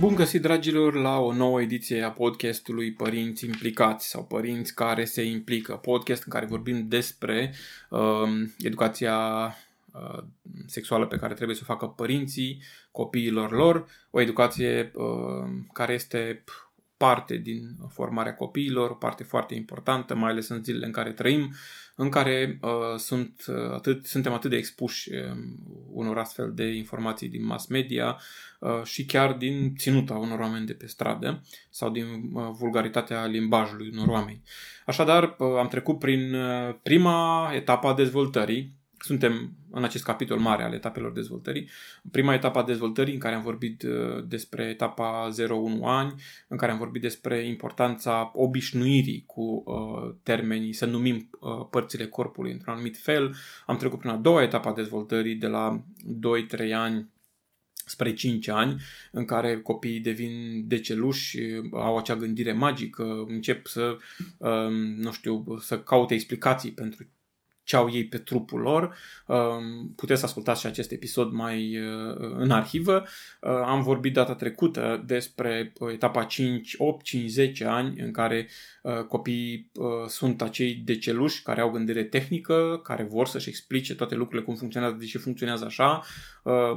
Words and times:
Bun 0.00 0.14
găsit, 0.14 0.42
dragilor, 0.42 0.94
la 0.94 1.18
o 1.18 1.32
nouă 1.32 1.60
ediție 1.60 2.02
a 2.02 2.10
podcastului 2.10 2.92
Părinți 2.92 3.44
Implicați 3.44 4.08
sau 4.08 4.24
Părinți 4.24 4.74
care 4.74 5.04
se 5.04 5.22
implică. 5.22 5.72
Podcast 5.76 6.22
în 6.22 6.32
care 6.32 6.46
vorbim 6.46 6.88
despre 6.88 7.54
uh, 7.90 8.28
educația 8.58 9.18
uh, 9.92 10.22
sexuală 10.66 11.06
pe 11.06 11.16
care 11.16 11.34
trebuie 11.34 11.56
să 11.56 11.62
o 11.64 11.72
facă 11.72 11.86
părinții 11.86 12.62
copiilor 12.90 13.52
lor, 13.52 13.86
o 14.10 14.20
educație 14.20 14.92
uh, 14.94 15.48
care 15.72 15.92
este 15.92 16.44
parte 16.96 17.36
din 17.36 17.76
formarea 17.88 18.34
copiilor, 18.34 18.90
o 18.90 18.94
parte 18.94 19.24
foarte 19.24 19.54
importantă, 19.54 20.14
mai 20.14 20.30
ales 20.30 20.48
în 20.48 20.64
zilele 20.64 20.86
în 20.86 20.92
care 20.92 21.12
trăim, 21.12 21.54
în 21.96 22.08
care 22.08 22.58
uh, 22.62 22.70
sunt 22.96 23.44
uh, 23.46 23.72
atât, 23.72 24.06
suntem 24.06 24.32
atât 24.32 24.50
de 24.50 24.56
expuși 24.56 25.12
uh, 25.12 25.36
unor 25.92 26.18
astfel 26.18 26.52
de 26.54 26.64
informații 26.64 27.28
din 27.28 27.44
mass 27.44 27.66
media 27.66 28.18
uh, 28.60 28.82
și 28.84 29.04
chiar 29.04 29.32
din 29.32 29.74
ținuta 29.76 30.14
unor 30.14 30.38
oameni 30.38 30.66
de 30.66 30.72
pe 30.72 30.86
stradă 30.86 31.42
sau 31.70 31.90
din 31.90 32.04
uh, 32.32 32.48
vulgaritatea 32.58 33.24
limbajului 33.24 33.90
unor 33.92 34.08
oameni. 34.08 34.42
Așadar, 34.86 35.22
uh, 35.38 35.58
am 35.58 35.68
trecut 35.68 35.98
prin 35.98 36.34
uh, 36.34 36.74
prima 36.82 37.50
etapă 37.54 37.86
a 37.86 37.94
dezvoltării, 37.94 38.75
suntem 38.98 39.52
în 39.70 39.84
acest 39.84 40.04
capitol 40.04 40.38
mare 40.38 40.62
al 40.62 40.72
etapelor 40.72 41.12
dezvoltării. 41.12 41.68
Prima 42.10 42.34
etapă 42.34 42.58
a 42.58 42.64
dezvoltării 42.64 43.12
în 43.14 43.20
care 43.20 43.34
am 43.34 43.42
vorbit 43.42 43.82
uh, 43.82 44.24
despre 44.28 44.64
etapa 44.64 45.28
0-1 45.80 45.82
ani, 45.82 46.14
în 46.48 46.56
care 46.56 46.72
am 46.72 46.78
vorbit 46.78 47.02
despre 47.02 47.46
importanța 47.46 48.30
obișnuirii 48.34 49.24
cu 49.26 49.62
uh, 49.66 50.14
termenii, 50.22 50.72
să 50.72 50.86
numim 50.86 51.28
uh, 51.40 51.66
părțile 51.70 52.06
corpului 52.06 52.52
într-un 52.52 52.72
anumit 52.72 52.96
fel. 52.96 53.34
Am 53.66 53.76
trecut 53.76 53.98
prin 53.98 54.10
a 54.10 54.16
doua 54.16 54.42
etapă 54.42 54.68
a 54.68 54.74
dezvoltării 54.74 55.34
de 55.34 55.46
la 55.46 55.84
2-3 56.68 56.72
ani 56.74 57.08
spre 57.88 58.14
5 58.14 58.48
ani, 58.48 58.80
în 59.12 59.24
care 59.24 59.60
copiii 59.60 60.00
devin 60.00 60.64
deceluși, 60.68 61.38
au 61.72 61.96
acea 61.96 62.16
gândire 62.16 62.52
magică, 62.52 63.24
încep 63.28 63.66
să, 63.66 63.96
um, 64.38 64.74
nu 64.74 65.12
știu, 65.12 65.44
să 65.60 65.80
caute 65.80 66.14
explicații 66.14 66.72
pentru 66.72 67.06
ce 67.66 67.76
au 67.76 67.90
ei 67.92 68.04
pe 68.04 68.18
trupul 68.18 68.60
lor. 68.60 68.96
Um, 69.26 69.92
puteți 69.96 70.20
să 70.20 70.26
ascultați 70.26 70.60
și 70.60 70.66
acest 70.66 70.92
episod 70.92 71.32
mai 71.32 71.78
uh, 71.78 72.16
în 72.36 72.50
arhivă. 72.50 73.04
Uh, 73.40 73.50
am 73.50 73.82
vorbit 73.82 74.12
data 74.12 74.34
trecută 74.34 75.02
despre 75.06 75.72
uh, 75.78 75.92
etapa 75.92 76.24
5, 76.24 76.74
8, 76.78 77.04
5, 77.04 77.30
10 77.30 77.64
ani 77.64 78.00
în 78.00 78.10
care 78.10 78.48
copiii 79.08 79.70
sunt 80.06 80.42
acei 80.42 80.74
deceluși 80.74 81.42
care 81.42 81.60
au 81.60 81.70
gândire 81.70 82.04
tehnică, 82.04 82.80
care 82.84 83.02
vor 83.02 83.26
să-și 83.26 83.48
explice 83.48 83.94
toate 83.94 84.14
lucrurile 84.14 84.46
cum 84.46 84.54
funcționează, 84.54 84.96
de 84.98 85.04
ce 85.04 85.18
funcționează 85.18 85.64
așa. 85.64 86.02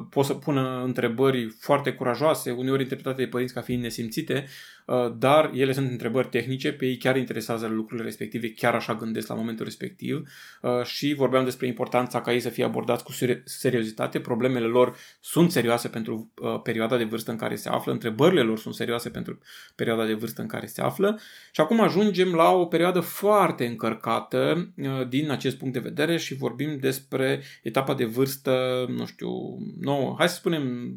Pot 0.09 0.25
să 0.25 0.33
pună 0.33 0.81
întrebări 0.83 1.49
foarte 1.49 1.93
curajoase, 1.93 2.51
uneori 2.51 2.81
interpretate 2.81 3.23
de 3.23 3.27
părinți 3.27 3.53
ca 3.53 3.61
fiind 3.61 3.81
nesimțite, 3.81 4.45
Uh, 4.89 5.13
dar 5.17 5.51
ele 5.53 5.71
sunt 5.71 5.89
întrebări 5.89 6.27
tehnice, 6.27 6.71
pe 6.71 6.85
ei 6.85 6.97
chiar 6.97 7.17
interesează 7.17 7.67
lucrurile 7.67 8.05
respective, 8.05 8.51
chiar 8.51 8.75
așa 8.75 8.95
gândesc 8.95 9.27
la 9.27 9.35
momentul 9.35 9.65
respectiv 9.65 10.27
uh, 10.61 10.78
și 10.83 11.13
vorbeam 11.13 11.43
despre 11.43 11.67
importanța 11.67 12.21
ca 12.21 12.33
ei 12.33 12.39
să 12.39 12.49
fie 12.49 12.63
abordați 12.63 13.03
cu 13.03 13.11
seriozitate, 13.43 14.19
problemele 14.19 14.65
lor 14.65 14.95
sunt 15.19 15.51
serioase 15.51 15.87
pentru 15.87 16.31
uh, 16.41 16.61
perioada 16.63 16.97
de 16.97 17.03
vârstă 17.03 17.31
în 17.31 17.37
care 17.37 17.55
se 17.55 17.69
află, 17.69 17.91
întrebările 17.91 18.41
lor 18.41 18.59
sunt 18.59 18.75
serioase 18.75 19.09
pentru 19.09 19.39
perioada 19.75 20.05
de 20.05 20.13
vârstă 20.13 20.41
în 20.41 20.47
care 20.47 20.65
se 20.65 20.81
află. 20.81 21.19
Și 21.51 21.61
acum 21.61 21.81
ajungem 21.81 22.33
la 22.33 22.51
o 22.51 22.65
perioadă 22.65 22.99
foarte 22.99 23.65
încărcată 23.65 24.73
din 25.09 25.31
acest 25.31 25.57
punct 25.57 25.73
de 25.73 25.79
vedere 25.79 26.17
și 26.17 26.35
vorbim 26.35 26.77
despre 26.77 27.43
etapa 27.63 27.93
de 27.93 28.05
vârstă, 28.05 28.85
nu 28.89 29.05
știu, 29.05 29.29
nouă, 29.79 30.15
hai 30.17 30.29
să 30.29 30.35
spunem 30.35 30.95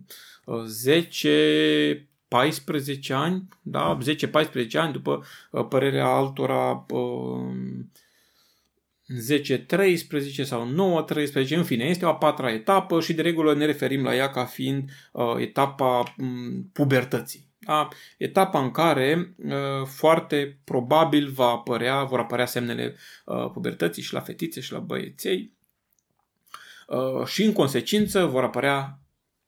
10 0.67 2.07
14 2.33 3.13
ani, 3.13 3.49
da, 3.63 3.99
10-14 3.99 4.71
ani, 4.73 4.93
după 4.93 5.25
uh, 5.51 5.67
părerea 5.69 6.07
altora 6.07 6.87
10-13 9.13 10.39
uh, 10.39 10.45
sau 10.45 11.05
9-13, 11.45 11.49
în 11.49 11.65
fine, 11.65 11.85
este 11.85 12.05
o 12.05 12.09
a 12.09 12.15
patra 12.15 12.53
etapă 12.53 13.01
și 13.01 13.15
de 13.15 13.23
regulă 13.23 13.55
ne 13.55 13.65
referim 13.65 14.03
la 14.03 14.15
ea 14.15 14.31
ca 14.31 14.45
fiind 14.45 14.91
uh, 15.13 15.35
etapa 15.39 16.15
um, 16.19 16.71
pubertății. 16.73 17.51
Da? 17.59 17.89
Etapa 18.19 18.63
în 18.63 18.71
care 18.71 19.35
uh, 19.37 19.87
foarte 19.87 20.59
probabil 20.65 21.29
va 21.29 21.47
apărea, 21.47 22.05
vor 22.05 22.19
apărea 22.19 22.47
semnele 22.47 22.97
uh, 23.25 23.51
pubertății 23.53 24.03
și 24.03 24.13
la 24.13 24.21
fetițe 24.21 24.61
și 24.61 24.73
la 24.73 24.79
băieței 24.79 25.53
uh, 26.87 27.27
și 27.27 27.43
în 27.43 27.53
consecință 27.53 28.25
vor 28.25 28.43
apărea 28.43 28.99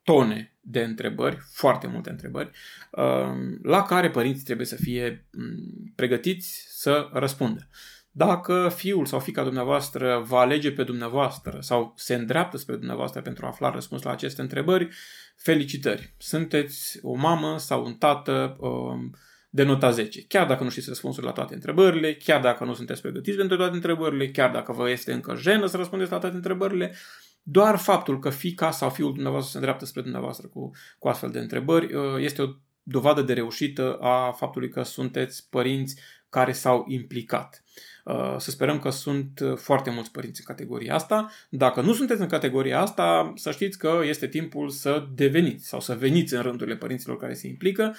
tone 0.02 0.56
de 0.60 0.82
întrebări, 0.82 1.38
foarte 1.52 1.86
multe 1.86 2.10
întrebări, 2.10 2.50
um, 2.90 3.58
la 3.62 3.82
care 3.82 4.10
părinții 4.10 4.44
trebuie 4.44 4.66
să 4.66 4.76
fie 4.76 5.26
mm, 5.32 5.92
pregătiți 5.94 6.66
să 6.68 7.08
răspundă. 7.12 7.68
Dacă 8.16 8.72
fiul 8.74 9.06
sau 9.06 9.18
fica 9.18 9.42
dumneavoastră 9.42 10.22
va 10.26 10.38
alege 10.38 10.72
pe 10.72 10.82
dumneavoastră 10.82 11.58
sau 11.60 11.92
se 11.96 12.14
îndreaptă 12.14 12.56
spre 12.56 12.76
dumneavoastră 12.76 13.20
pentru 13.20 13.44
a 13.44 13.48
afla 13.48 13.70
răspuns 13.70 14.02
la 14.02 14.10
aceste 14.10 14.40
întrebări, 14.40 14.88
felicitări! 15.36 16.14
Sunteți 16.18 16.98
o 17.02 17.14
mamă 17.14 17.58
sau 17.58 17.84
un 17.84 17.94
tată 17.94 18.56
um, 18.60 19.10
de 19.50 19.62
nota 19.62 19.90
10. 19.90 20.26
Chiar 20.26 20.46
dacă 20.46 20.64
nu 20.64 20.70
știți 20.70 20.88
răspunsul 20.88 21.24
la 21.24 21.32
toate 21.32 21.54
întrebările, 21.54 22.14
chiar 22.14 22.40
dacă 22.40 22.64
nu 22.64 22.74
sunteți 22.74 23.00
pregătiți 23.00 23.36
pentru 23.36 23.56
toate 23.56 23.74
întrebările, 23.74 24.30
chiar 24.30 24.50
dacă 24.50 24.72
vă 24.72 24.90
este 24.90 25.12
încă 25.12 25.34
jenă 25.36 25.66
să 25.66 25.76
răspundeți 25.76 26.10
la 26.10 26.18
toate 26.18 26.36
întrebările, 26.36 26.94
doar 27.42 27.76
faptul 27.76 28.18
că 28.18 28.30
fica 28.30 28.70
sau 28.70 28.90
fiul 28.90 29.12
dumneavoastră 29.12 29.50
se 29.50 29.56
îndreaptă 29.56 29.84
spre 29.84 30.02
dumneavoastră 30.02 30.48
cu, 30.48 30.70
cu 30.98 31.08
astfel 31.08 31.30
de 31.30 31.38
întrebări 31.38 31.94
uh, 31.94 32.02
este 32.18 32.42
o 32.42 32.46
dovadă 32.82 33.22
de 33.22 33.32
reușită 33.32 33.94
a 33.94 34.32
faptului 34.32 34.68
că 34.68 34.82
sunteți 34.82 35.48
părinți 35.50 36.00
care 36.28 36.52
s-au 36.52 36.84
implicat. 36.88 37.64
Uh, 38.04 38.34
să 38.38 38.50
sperăm 38.50 38.78
că 38.78 38.90
sunt 38.90 39.40
foarte 39.56 39.90
mulți 39.90 40.10
părinți 40.10 40.40
în 40.40 40.54
categoria 40.54 40.94
asta. 40.94 41.30
Dacă 41.48 41.80
nu 41.80 41.92
sunteți 41.92 42.20
în 42.20 42.26
categoria 42.26 42.80
asta, 42.80 43.32
să 43.36 43.50
știți 43.50 43.78
că 43.78 44.00
este 44.04 44.26
timpul 44.26 44.68
să 44.68 45.06
deveniți 45.14 45.68
sau 45.68 45.80
să 45.80 45.94
veniți 45.94 46.34
în 46.34 46.42
rândurile 46.42 46.76
părinților 46.76 47.16
care 47.16 47.34
se 47.34 47.46
implică. 47.46 47.96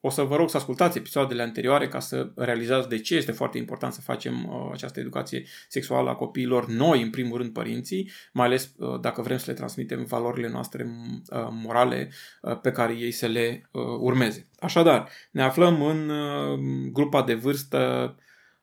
Um, 0.00 0.10
o 0.10 0.10
să 0.10 0.22
vă 0.22 0.36
rog 0.36 0.50
să 0.50 0.56
ascultați 0.56 0.98
episoadele 0.98 1.42
anterioare 1.42 1.88
ca 1.88 2.00
să 2.00 2.30
realizați 2.36 2.88
de 2.88 2.98
ce 2.98 3.16
este 3.16 3.32
foarte 3.32 3.58
important 3.58 3.92
să 3.92 4.00
facem 4.00 4.44
uh, 4.44 4.70
această 4.72 5.00
educație 5.00 5.46
sexuală 5.68 6.10
a 6.10 6.14
copiilor, 6.14 6.66
noi, 6.66 7.02
în 7.02 7.10
primul 7.10 7.38
rând, 7.38 7.52
părinții, 7.52 8.10
mai 8.32 8.46
ales 8.46 8.72
uh, 8.76 9.00
dacă 9.00 9.22
vrem 9.22 9.36
să 9.36 9.44
le 9.46 9.56
transmitem 9.56 10.04
valorile 10.04 10.48
noastre 10.48 10.84
uh, 10.84 11.48
morale 11.50 12.10
uh, 12.42 12.60
pe 12.60 12.72
care 12.72 12.92
ei 12.92 13.10
să 13.10 13.26
le 13.26 13.68
uh, 13.70 13.82
urmeze. 13.98 14.48
Așadar, 14.58 15.08
ne 15.30 15.42
aflăm 15.42 15.82
în 15.82 16.08
uh, 16.08 16.58
grupa 16.92 17.22
de 17.22 17.34
vârstă, 17.34 18.14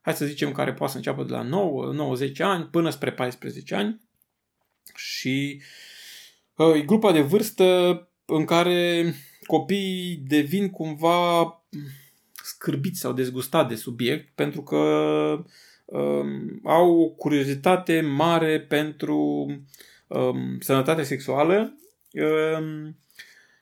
hai 0.01 0.13
să 0.13 0.25
zicem, 0.25 0.51
care 0.51 0.73
poate 0.73 0.91
să 0.91 0.97
înceapă 0.97 1.23
de 1.23 1.31
la 1.33 1.41
9, 1.41 2.15
9-10 2.17 2.37
ani 2.37 2.65
până 2.65 2.89
spre 2.89 3.11
14 3.11 3.75
ani 3.75 4.01
și 4.95 5.61
uh, 6.55 6.75
e 6.75 6.81
grupa 6.81 7.11
de 7.11 7.21
vârstă 7.21 8.01
în 8.25 8.45
care 8.45 9.13
copiii 9.47 10.23
devin 10.27 10.69
cumva 10.69 11.43
scârbiți 12.33 12.99
sau 12.99 13.13
dezgustați 13.13 13.69
de 13.69 13.75
subiect 13.75 14.35
pentru 14.35 14.63
că 14.63 14.77
um, 15.85 16.59
au 16.63 16.99
o 16.99 17.07
curiozitate 17.07 18.01
mare 18.01 18.59
pentru 18.61 19.17
um, 20.07 20.59
sănătate 20.59 21.03
sexuală 21.03 21.77
um, 22.11 22.97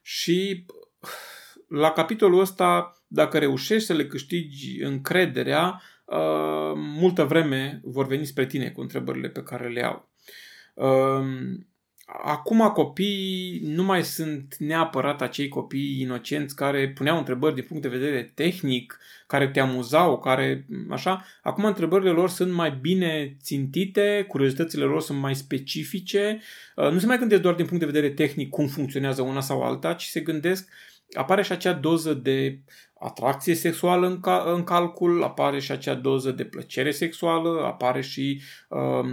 și 0.02 0.66
la 1.68 1.92
capitolul 1.92 2.40
ăsta, 2.40 2.98
dacă 3.08 3.38
reușești 3.38 3.86
să 3.86 3.94
le 3.94 4.08
câștigi 4.08 4.82
încrederea, 4.82 5.82
uh, 6.06 6.74
multă 6.76 7.24
vreme 7.24 7.82
vor 7.84 8.08
veni 8.08 8.26
spre 8.26 8.46
tine 8.46 8.70
cu 8.70 8.82
întrebările 8.82 9.30
pe 9.30 9.44
care 9.44 9.70
le 9.70 9.84
au. 9.84 10.10
Uh, 10.74 11.26
acum 12.06 12.70
copiii 12.74 13.62
nu 13.64 13.84
mai 13.84 14.04
sunt 14.04 14.56
neapărat 14.58 15.22
acei 15.22 15.48
copii 15.48 16.02
inocenți 16.02 16.56
care 16.56 16.90
puneau 16.90 17.18
întrebări 17.18 17.56
din 17.56 17.64
punct 17.64 17.82
de 17.82 17.98
vedere 17.98 18.32
tehnic, 18.36 19.00
care 19.28 19.48
te 19.48 19.60
amuzau, 19.60 20.20
care 20.20 20.66
așa. 20.90 21.26
Acum 21.42 21.66
întrebările 21.66 22.10
lor 22.10 22.30
sunt 22.30 22.54
mai 22.54 22.78
bine 22.82 23.38
țintite, 23.42 24.26
curiozitățile 24.28 24.84
lor 24.84 25.02
sunt 25.02 25.20
mai 25.20 25.36
specifice. 25.36 26.42
Uh, 26.76 26.92
nu 26.92 27.00
se 27.00 27.06
mai 27.06 27.18
gândesc 27.18 27.42
doar 27.42 27.56
din 27.56 27.66
punct 27.66 27.80
de 27.80 27.92
vedere 27.92 28.14
tehnic 28.14 28.50
cum 28.50 28.68
funcționează 28.68 29.22
una 29.22 29.42
sau 29.42 29.64
alta, 29.64 29.94
ci 29.94 30.04
se 30.04 30.20
gândesc 30.20 30.70
apare 31.14 31.42
și 31.42 31.52
acea 31.52 31.74
doză 31.74 32.14
de 32.14 32.60
atracție 33.00 33.56
sexuală 33.56 34.08
în, 34.08 34.20
ca, 34.20 34.44
în 34.56 34.64
calcul, 34.64 35.24
apare 35.24 35.60
și 35.60 35.72
acea 35.72 35.94
doză 35.94 36.32
de 36.32 36.46
plăcere 36.46 36.92
sexuală, 36.92 37.64
apare 37.66 38.02
și 38.02 38.42
um, 38.70 39.08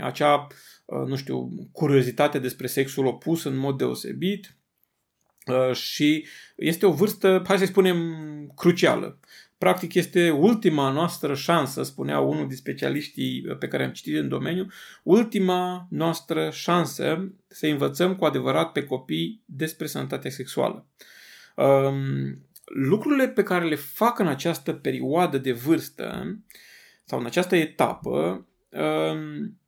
acea, 0.00 0.34
uh, 0.34 0.56
nu 0.86 1.16
știu, 1.16 1.48
curiozitate 1.72 2.38
despre 2.38 2.66
sexul 2.66 3.06
opus 3.06 3.44
în 3.44 3.56
mod 3.56 3.78
deosebit 3.78 4.56
uh, 5.46 5.74
și 5.74 6.26
este 6.56 6.86
o 6.86 6.92
vârstă, 6.92 7.42
hai 7.46 7.58
să 7.58 7.64
spunem, 7.64 7.98
crucială. 8.56 9.20
Practic 9.58 9.94
este 9.94 10.30
ultima 10.30 10.90
noastră 10.90 11.34
șansă, 11.34 11.82
spunea 11.82 12.20
unul 12.20 12.46
din 12.46 12.56
specialiștii 12.56 13.42
pe 13.58 13.68
care 13.68 13.84
am 13.84 13.90
citit 13.92 14.16
în 14.16 14.28
domeniu, 14.28 14.66
ultima 15.02 15.86
noastră 15.90 16.50
șansă 16.50 17.32
să 17.48 17.66
învățăm 17.66 18.16
cu 18.16 18.24
adevărat 18.24 18.72
pe 18.72 18.84
copii 18.84 19.42
despre 19.44 19.86
sănătatea 19.86 20.30
sexuală. 20.30 20.86
Um, 21.56 22.46
lucrurile 22.64 23.28
pe 23.28 23.42
care 23.42 23.64
le 23.64 23.74
fac 23.74 24.18
în 24.18 24.26
această 24.26 24.72
perioadă 24.72 25.38
de 25.38 25.52
vârstă 25.52 26.36
sau 27.04 27.18
în 27.18 27.26
această 27.26 27.56
etapă 27.56 28.46
um, 28.70 29.60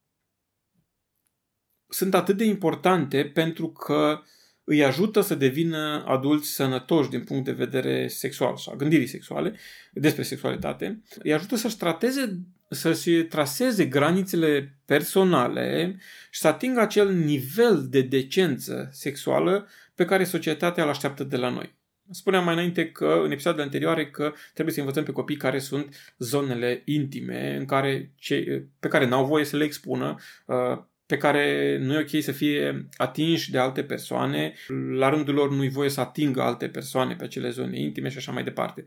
sunt 1.95 2.15
atât 2.15 2.37
de 2.37 2.45
importante 2.45 3.25
pentru 3.25 3.69
că 3.69 4.21
îi 4.65 4.85
ajută 4.85 5.21
să 5.21 5.35
devină 5.35 6.05
adulți 6.07 6.49
sănătoși 6.49 7.11
din 7.11 7.25
punct 7.25 7.45
de 7.45 7.53
vedere 7.53 8.09
sexual 8.09 8.57
sau 8.57 8.77
gândirii 8.77 9.07
sexuale, 9.07 9.55
despre 9.93 10.23
sexualitate, 10.23 11.03
îi 11.23 11.33
ajută 11.33 11.57
să-și 11.57 11.77
trateze, 11.77 12.39
să-și 12.71 13.11
traseze 13.11 13.87
granițele 13.87 14.79
personale 14.85 15.97
și 16.31 16.41
să 16.41 16.49
atingă 16.49 16.81
acel 16.81 17.13
nivel 17.13 17.87
de 17.89 18.01
decență 18.01 18.89
sexuală 18.93 19.69
pe 19.95 20.05
care 20.05 20.25
societatea 20.25 20.83
îl 20.83 20.89
așteaptă 20.89 21.25
de 21.25 21.37
la 21.37 21.49
noi. 21.49 21.75
Spuneam 22.11 22.45
mai 22.45 22.55
înainte 22.55 22.91
că, 22.91 23.21
în 23.25 23.31
episoadele 23.31 23.65
anterioare, 23.65 24.11
că 24.11 24.33
trebuie 24.53 24.75
să 24.75 24.81
învățăm 24.81 25.05
pe 25.05 25.13
copii 25.13 25.37
care 25.37 25.59
sunt 25.59 26.15
zonele 26.19 26.83
intime, 26.85 27.57
în 27.57 27.65
care 27.65 28.13
ce, 28.17 28.67
pe 28.81 28.89
care 28.89 29.07
n-au 29.07 29.27
voie 29.27 29.45
să 29.45 29.57
le 29.57 29.65
expună, 29.65 30.15
uh, 30.47 30.83
pe 31.07 31.17
care 31.17 31.79
nu 31.81 31.95
e 31.95 32.01
ok 32.01 32.23
să 32.23 32.33
fie 32.33 32.89
atinși 32.97 33.51
de 33.51 33.59
alte 33.59 33.85
persoane, 33.85 34.55
la 34.97 35.09
rândul 35.09 35.35
lor 35.35 35.51
nu-i 35.51 35.69
voie 35.69 35.89
să 35.89 36.01
atingă 36.01 36.43
alte 36.43 36.69
persoane 36.69 37.15
pe 37.15 37.25
acele 37.25 37.51
zone 37.51 37.81
intime 37.81 38.09
și 38.09 38.17
așa 38.17 38.33
mai 38.33 38.45
departe. 38.45 38.85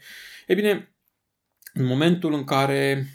E 0.47 0.53
bine, 0.53 0.91
în 1.73 1.85
momentul 1.85 2.33
în 2.33 2.43
care 2.43 3.07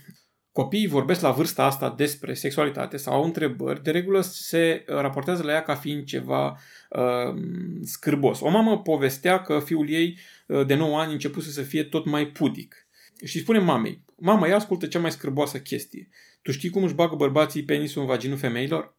copiii 0.53 0.87
vorbesc 0.87 1.21
la 1.21 1.31
vârsta 1.31 1.65
asta 1.65 1.95
despre 1.97 2.35
sexualitate 2.35 2.97
sau 2.97 3.15
au 3.15 3.25
întrebări, 3.25 3.83
de 3.83 3.91
regulă 3.91 4.21
se 4.21 4.85
raportează 4.87 5.43
la 5.43 5.53
ea 5.53 5.63
ca 5.63 5.75
fiind 5.75 6.05
ceva 6.05 6.59
uh, 6.91 7.35
scârbos. 7.83 8.41
O 8.41 8.49
mamă 8.49 8.79
povestea 8.79 9.43
că 9.43 9.61
fiul 9.65 9.91
ei 9.91 10.19
uh, 10.47 10.67
de 10.67 10.75
9 10.75 11.01
ani 11.01 11.13
începuse 11.13 11.51
să 11.51 11.63
fie 11.63 11.83
tot 11.83 12.05
mai 12.05 12.27
pudic. 12.27 12.87
Și 13.25 13.39
spune 13.39 13.59
mamei, 13.59 14.05
mama, 14.17 14.47
ia 14.47 14.55
ascultă 14.55 14.87
cea 14.87 14.99
mai 14.99 15.13
scârboasă 15.13 15.59
chestie. 15.59 16.09
Tu 16.43 16.53
știi 16.53 16.71
cum 16.71 16.83
își 16.83 16.95
bagă 16.95 17.15
bărbații 17.15 17.65
penisul 17.65 18.01
în 18.01 18.07
vaginul 18.07 18.37
femeilor? 18.37 18.97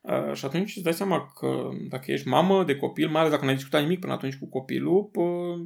Uh, 0.00 0.32
și 0.34 0.44
atunci 0.44 0.76
îți 0.76 0.84
dai 0.84 0.94
seama 0.94 1.32
că 1.38 1.68
dacă 1.88 2.12
ești 2.12 2.28
mamă 2.28 2.64
de 2.64 2.76
copil, 2.76 3.08
mai 3.08 3.20
ales 3.20 3.32
dacă 3.32 3.44
n-ai 3.44 3.54
discutat 3.54 3.82
nimic 3.82 4.00
până 4.00 4.12
atunci 4.12 4.36
cu 4.36 4.48
copilul, 4.48 5.10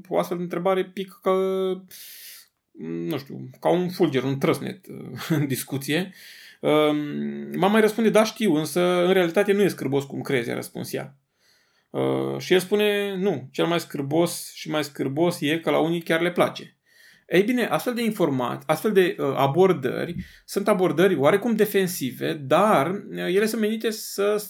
o 0.09 0.19
astfel 0.19 0.37
de 0.37 0.43
întrebare 0.43 0.85
pică 0.85 1.19
că 1.23 1.33
nu 2.83 3.19
știu, 3.19 3.51
ca 3.61 3.71
un 3.71 3.89
fulger, 3.89 4.23
un 4.23 4.39
trăsnet 4.39 4.87
uh, 4.87 5.29
în 5.39 5.47
discuție. 5.47 6.13
Um, 6.61 6.97
mama 7.55 7.73
mai 7.73 7.81
răspunde, 7.81 8.11
da, 8.11 8.25
știu, 8.25 8.55
însă 8.55 8.81
în 8.81 9.13
realitate 9.13 9.53
nu 9.53 9.63
e 9.63 9.69
scârbos 9.69 10.05
cum 10.05 10.21
crezi, 10.21 10.51
a 10.51 10.55
răspuns 10.55 10.93
ea. 10.93 11.17
Uh, 11.91 12.39
și 12.39 12.53
el 12.53 12.59
spune, 12.59 13.17
nu, 13.17 13.49
cel 13.53 13.67
mai 13.67 13.81
scârbos 13.81 14.53
și 14.55 14.71
mai 14.71 14.85
scârbos 14.85 15.41
e 15.41 15.59
că 15.59 15.71
la 15.71 15.79
unii 15.79 16.03
chiar 16.03 16.21
le 16.21 16.33
place. 16.33 16.80
Ei 17.31 17.43
bine, 17.43 17.65
astfel 17.65 17.95
de 17.95 18.03
informații, 18.03 18.67
astfel 18.67 18.93
de 18.93 19.17
uh, 19.19 19.33
abordări 19.37 20.15
sunt 20.45 20.69
abordări 20.69 21.17
oarecum 21.17 21.55
defensive, 21.55 22.33
dar 22.33 23.05
ele 23.11 23.47
sunt 23.47 23.61
menite 23.61 23.91
să 23.91 24.45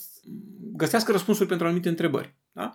găsească 0.73 1.11
răspunsuri 1.11 1.47
pentru 1.47 1.65
anumite 1.65 1.89
întrebări. 1.89 2.35
Da? 2.51 2.73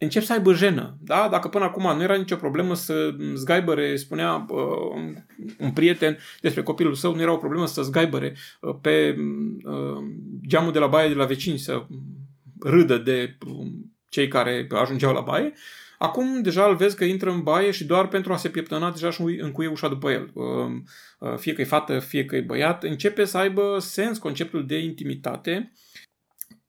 încep 0.00 0.22
să 0.22 0.32
aibă 0.32 0.52
jenă. 0.52 0.96
Da? 1.00 1.28
Dacă 1.30 1.48
până 1.48 1.64
acum 1.64 1.96
nu 1.96 2.02
era 2.02 2.16
nicio 2.16 2.36
problemă 2.36 2.74
să 2.74 3.14
zgaibăre, 3.34 3.96
spunea 3.96 4.46
uh, 4.48 5.14
un 5.58 5.70
prieten 5.70 6.18
despre 6.40 6.62
copilul 6.62 6.94
său, 6.94 7.14
nu 7.14 7.20
era 7.20 7.32
o 7.32 7.36
problemă 7.36 7.66
să 7.66 7.82
zgaibăre 7.82 8.36
uh, 8.60 8.74
pe 8.80 9.16
uh, 9.64 10.04
geamul 10.46 10.72
de 10.72 10.78
la 10.78 10.86
baie 10.86 11.08
de 11.08 11.14
la 11.14 11.24
vecini, 11.24 11.58
să 11.58 11.86
râdă 12.60 12.98
de 12.98 13.36
uh, 13.46 13.66
cei 14.08 14.28
care 14.28 14.66
ajungeau 14.70 15.12
la 15.12 15.20
baie, 15.20 15.52
Acum 16.02 16.42
deja 16.42 16.66
îl 16.66 16.76
vezi 16.76 16.96
că 16.96 17.04
intră 17.04 17.30
în 17.30 17.42
baie 17.42 17.70
și 17.70 17.84
doar 17.84 18.08
pentru 18.08 18.32
a 18.32 18.36
se 18.36 18.48
pieptăna 18.48 18.90
deja 18.90 19.10
și 19.10 19.20
încuie 19.20 19.68
ușa 19.68 19.88
după 19.88 20.10
el. 20.10 20.30
Uh, 20.34 20.44
uh, 21.18 21.36
fie 21.36 21.52
că 21.52 21.60
e 21.60 21.64
fată, 21.64 21.98
fie 21.98 22.24
că 22.24 22.36
e 22.36 22.40
băiat, 22.40 22.82
începe 22.82 23.24
să 23.24 23.38
aibă 23.38 23.78
sens 23.80 24.18
conceptul 24.18 24.66
de 24.66 24.78
intimitate 24.78 25.72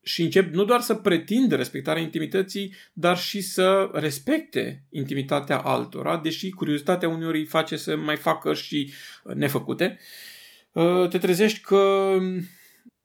și 0.02 0.22
încep 0.22 0.54
nu 0.54 0.66
doar 0.66 0.80
să 0.80 0.96
pretindă 0.96 1.56
respectarea 1.56 2.02
intimității, 2.02 2.74
dar 2.94 3.18
și 3.18 3.42
să 3.42 3.90
respecte 3.94 4.84
intimitatea 4.90 5.58
altora, 5.58 6.18
deși 6.18 6.50
curiozitatea 6.50 7.10
uneori 7.10 7.38
îi 7.38 7.46
face 7.46 7.76
să 7.76 7.96
mai 7.96 8.16
facă 8.16 8.54
și 8.54 8.94
nefăcute, 9.24 10.00
uh, 10.72 11.08
te 11.10 11.18
trezești 11.18 11.60
că 11.60 12.14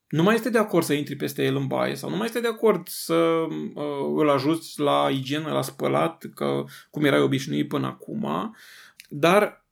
nu 0.08 0.22
mai 0.22 0.34
este 0.34 0.50
de 0.50 0.58
acord 0.58 0.84
să 0.84 0.92
intri 0.92 1.16
peste 1.16 1.44
el 1.44 1.56
în 1.56 1.66
baie 1.66 1.94
sau 1.94 2.10
nu 2.10 2.16
mai 2.16 2.26
este 2.26 2.40
de 2.40 2.48
acord 2.48 2.88
să 2.88 3.14
uh, 3.14 4.14
îl 4.16 4.30
ajuți 4.30 4.80
la 4.80 5.08
igienă, 5.10 5.52
la 5.52 5.62
spălat, 5.62 6.24
că, 6.34 6.64
cum 6.90 7.04
erai 7.04 7.20
obișnuit 7.20 7.68
până 7.68 7.86
acum, 7.86 8.54
dar 9.08 9.64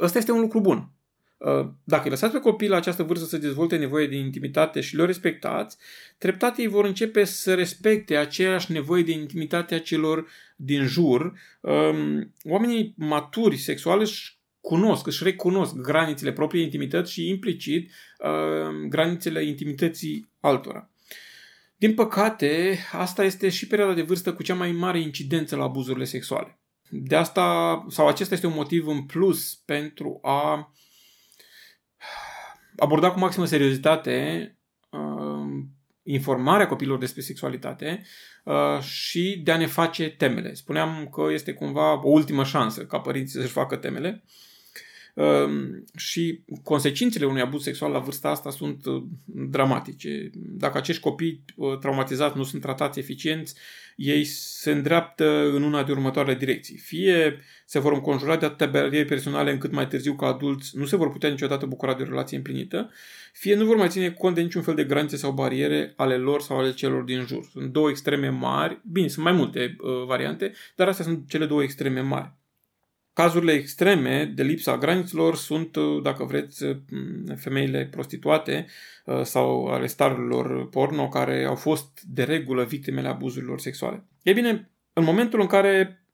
ăsta 0.00 0.18
este 0.18 0.32
un 0.32 0.40
lucru 0.40 0.60
bun. 0.60 0.88
Uh, 1.36 1.68
dacă 1.84 2.04
îi 2.04 2.10
lăsați 2.10 2.32
pe 2.32 2.40
copii 2.40 2.68
la 2.68 2.76
această 2.76 3.02
vârstă 3.02 3.26
să 3.26 3.38
dezvolte 3.38 3.76
nevoie 3.76 4.06
de 4.06 4.16
intimitate 4.16 4.80
și 4.80 4.96
le 4.96 5.04
respectați, 5.04 5.76
treptat 6.18 6.58
ei 6.58 6.66
vor 6.66 6.84
începe 6.84 7.24
să 7.24 7.54
respecte 7.54 8.16
aceeași 8.16 8.72
nevoie 8.72 9.02
de 9.02 9.12
intimitate 9.12 9.74
a 9.74 9.80
celor 9.80 10.26
din 10.56 10.86
jur. 10.86 11.32
Um, 11.60 12.32
oamenii 12.44 12.94
maturi 12.96 13.56
sexuali 13.56 14.00
își 14.00 14.38
cunosc, 14.64 15.06
își 15.06 15.24
recunosc 15.24 15.74
granițele 15.74 16.32
propriei 16.32 16.64
intimități 16.64 17.12
și 17.12 17.28
implicit 17.28 17.90
um, 18.18 18.88
granițele 18.88 19.44
intimității 19.44 20.30
altora. 20.40 20.90
Din 21.76 21.94
păcate, 21.94 22.78
asta 22.92 23.24
este 23.24 23.48
și 23.48 23.66
perioada 23.66 23.94
de 23.94 24.02
vârstă 24.02 24.34
cu 24.34 24.42
cea 24.42 24.54
mai 24.54 24.72
mare 24.72 25.00
incidență 25.00 25.56
la 25.56 25.64
abuzurile 25.64 26.04
sexuale. 26.04 26.58
De 26.88 27.16
asta, 27.16 27.86
sau 27.88 28.08
acesta 28.08 28.34
este 28.34 28.46
un 28.46 28.54
motiv 28.54 28.86
în 28.86 29.02
plus 29.02 29.54
pentru 29.54 30.18
a 30.22 30.72
aborda 32.76 33.10
cu 33.10 33.18
maximă 33.18 33.46
seriozitate 33.46 34.48
uh, 34.90 35.64
informarea 36.02 36.66
copilor 36.66 36.98
despre 36.98 37.20
sexualitate 37.20 38.02
uh, 38.44 38.80
și 38.80 39.40
de 39.44 39.52
a 39.52 39.56
ne 39.56 39.66
face 39.66 40.08
temele. 40.08 40.54
Spuneam 40.54 41.08
că 41.12 41.32
este 41.32 41.52
cumva 41.52 41.92
o 42.06 42.10
ultimă 42.10 42.44
șansă 42.44 42.86
ca 42.86 43.00
părinții 43.00 43.40
să-și 43.40 43.52
facă 43.52 43.76
temele. 43.76 44.08
Ehm, 44.08 44.22
și 45.96 46.44
consecințele 46.62 47.26
unui 47.26 47.40
abuz 47.40 47.62
sexual 47.62 47.92
la 47.92 47.98
vârsta 47.98 48.28
asta 48.28 48.50
sunt 48.50 48.86
uh, 48.86 49.02
dramatice. 49.24 50.30
Dacă 50.34 50.78
acești 50.78 51.02
copii 51.02 51.44
uh, 51.56 51.78
traumatizați 51.78 52.36
nu 52.36 52.42
sunt 52.42 52.62
tratați 52.62 52.98
eficienți, 52.98 53.54
ei 53.96 54.24
se 54.24 54.70
îndreaptă 54.70 55.50
în 55.54 55.62
una 55.62 55.82
de 55.82 55.92
următoarele 55.92 56.34
direcții. 56.34 56.76
Fie 56.78 57.40
se 57.66 57.78
vor 57.78 57.92
înconjura 57.92 58.36
de 58.36 58.46
atâtea 58.46 58.66
bariere 58.66 59.04
personale 59.04 59.50
încât 59.50 59.72
mai 59.72 59.88
târziu 59.88 60.14
ca 60.14 60.26
adulți 60.26 60.76
nu 60.76 60.84
se 60.84 60.96
vor 60.96 61.10
putea 61.10 61.28
niciodată 61.28 61.66
bucura 61.66 61.94
de 61.94 62.02
o 62.02 62.06
relație 62.06 62.36
împlinită, 62.36 62.90
fie 63.32 63.54
nu 63.54 63.64
vor 63.64 63.76
mai 63.76 63.88
ține 63.88 64.10
cont 64.10 64.34
de 64.34 64.40
niciun 64.40 64.62
fel 64.62 64.74
de 64.74 64.84
granițe 64.84 65.16
sau 65.16 65.32
bariere 65.32 65.92
ale 65.96 66.16
lor 66.16 66.40
sau 66.40 66.58
ale 66.58 66.72
celor 66.72 67.02
din 67.02 67.24
jur. 67.26 67.44
Sunt 67.52 67.72
două 67.72 67.88
extreme 67.88 68.28
mari, 68.28 68.80
bine, 68.92 69.08
sunt 69.08 69.24
mai 69.24 69.34
multe 69.34 69.76
uh, 69.78 70.06
variante, 70.06 70.52
dar 70.76 70.88
astea 70.88 71.04
sunt 71.04 71.28
cele 71.28 71.46
două 71.46 71.62
extreme 71.62 72.00
mari. 72.00 72.32
Cazurile 73.14 73.52
extreme 73.52 74.24
de 74.24 74.42
lipsa 74.42 74.78
granițelor 74.78 75.36
sunt, 75.36 75.76
uh, 75.76 76.02
dacă 76.02 76.24
vreți, 76.24 76.64
uh, 76.64 76.76
femeile 77.36 77.86
prostituate 77.86 78.66
uh, 79.04 79.22
sau 79.22 79.66
ale 79.66 79.86
starurilor 79.86 80.68
porno 80.68 81.08
care 81.08 81.44
au 81.44 81.54
fost 81.54 82.02
de 82.02 82.22
regulă 82.22 82.64
victimele 82.64 83.08
abuzurilor 83.08 83.60
sexuale. 83.60 84.04
E 84.22 84.32
bine, 84.32 84.70
în 84.92 85.04
momentul 85.04 85.40
în 85.40 85.46
care 85.46 86.04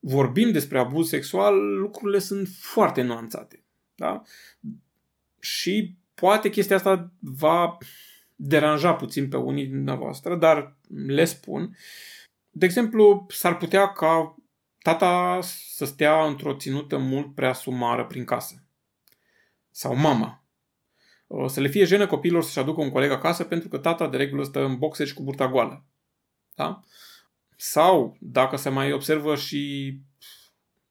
vorbim 0.00 0.52
despre 0.52 0.78
abuz 0.78 1.08
sexual, 1.08 1.78
lucrurile 1.78 2.18
sunt 2.18 2.48
foarte 2.60 3.02
nuanțate. 3.02 3.64
Da? 3.94 4.22
Și 5.40 5.96
poate 6.14 6.50
chestia 6.50 6.76
asta 6.76 7.12
va 7.20 7.78
deranja 8.36 8.94
puțin 8.94 9.28
pe 9.28 9.36
unii 9.36 9.66
dintre 9.66 9.94
voastre, 9.94 10.36
dar 10.36 10.76
le 11.06 11.24
spun. 11.24 11.76
De 12.50 12.64
exemplu, 12.64 13.26
s-ar 13.28 13.56
putea 13.56 13.88
ca 13.92 14.36
tata 14.82 15.38
să 15.42 15.84
stea 15.84 16.24
într-o 16.24 16.54
ținută 16.54 16.98
mult 16.98 17.34
prea 17.34 17.52
sumară 17.52 18.06
prin 18.06 18.24
casă. 18.24 18.64
Sau 19.70 19.96
mama. 19.96 20.44
Să 21.46 21.60
le 21.60 21.68
fie 21.68 21.84
jenă 21.84 22.06
copiilor 22.06 22.42
să-și 22.42 22.58
aducă 22.58 22.80
un 22.80 22.90
coleg 22.90 23.10
acasă 23.10 23.44
pentru 23.44 23.68
că 23.68 23.78
tata 23.78 24.08
de 24.08 24.16
regulă 24.16 24.42
stă 24.42 24.64
în 24.64 24.78
boxe 24.78 25.04
și 25.04 25.14
cu 25.14 25.22
burta 25.22 25.48
goală. 25.48 25.84
Da? 26.54 26.82
Sau, 27.56 28.16
dacă 28.20 28.56
se 28.56 28.68
mai 28.68 28.92
observă 28.92 29.36
și 29.36 29.92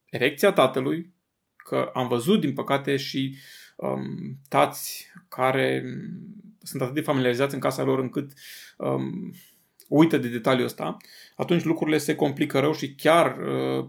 erecția 0.09 0.51
tatălui, 0.51 1.13
că 1.55 1.91
am 1.93 2.07
văzut, 2.07 2.39
din 2.39 2.53
păcate, 2.53 2.97
și 2.97 3.37
um, 3.75 4.37
tați 4.49 5.11
care 5.27 5.83
sunt 6.61 6.81
atât 6.81 6.93
de 6.93 7.01
familiarizați 7.01 7.53
în 7.53 7.59
casa 7.59 7.83
lor 7.83 7.99
încât 7.99 8.31
um, 8.77 9.33
uită 9.89 10.17
de 10.17 10.27
detaliul 10.27 10.65
ăsta, 10.65 10.97
atunci 11.35 11.63
lucrurile 11.63 11.97
se 11.97 12.15
complică 12.15 12.59
rău 12.59 12.73
și 12.73 12.95
chiar 12.95 13.37
uh, 13.37 13.85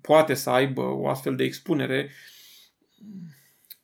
poate 0.00 0.34
să 0.34 0.50
aibă 0.50 0.82
o 0.82 1.08
astfel 1.08 1.36
de 1.36 1.44
expunere 1.44 2.10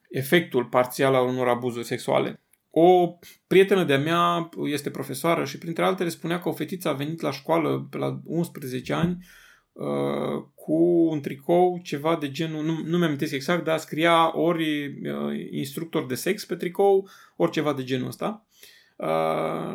efectul 0.09 0.65
parțial 0.65 1.15
al 1.15 1.27
unor 1.27 1.49
abuzuri 1.49 1.87
sexuale. 1.87 2.41
O 2.71 3.19
prietenă 3.47 3.85
de-a 3.85 3.99
mea 3.99 4.49
este 4.65 4.91
profesoară 4.91 5.45
și 5.45 5.59
printre 5.59 5.85
altele 5.85 6.09
spunea 6.09 6.41
că 6.41 6.49
o 6.49 6.53
fetiță 6.53 6.89
a 6.89 6.93
venit 6.93 7.21
la 7.21 7.31
școală 7.31 7.87
pe 7.91 7.97
la 7.97 8.21
11 8.25 8.93
ani 8.93 9.25
uh, 9.73 10.45
cu 10.55 11.09
un 11.11 11.21
tricou, 11.21 11.81
ceva 11.83 12.17
de 12.17 12.31
genul, 12.31 12.65
nu, 12.65 12.81
nu 12.85 12.99
mi-am 12.99 13.17
exact, 13.21 13.65
dar 13.65 13.79
scria 13.79 14.39
ori 14.39 14.87
uh, 14.87 15.49
instructor 15.51 16.07
de 16.07 16.15
sex 16.15 16.45
pe 16.45 16.55
tricou, 16.55 17.09
ori 17.37 17.51
ceva 17.51 17.73
de 17.73 17.85
genul 17.85 18.07
ăsta. 18.07 18.47
Uh, 18.47 18.76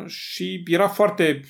și 0.06 0.62
era 0.66 0.88
foarte 0.88 1.40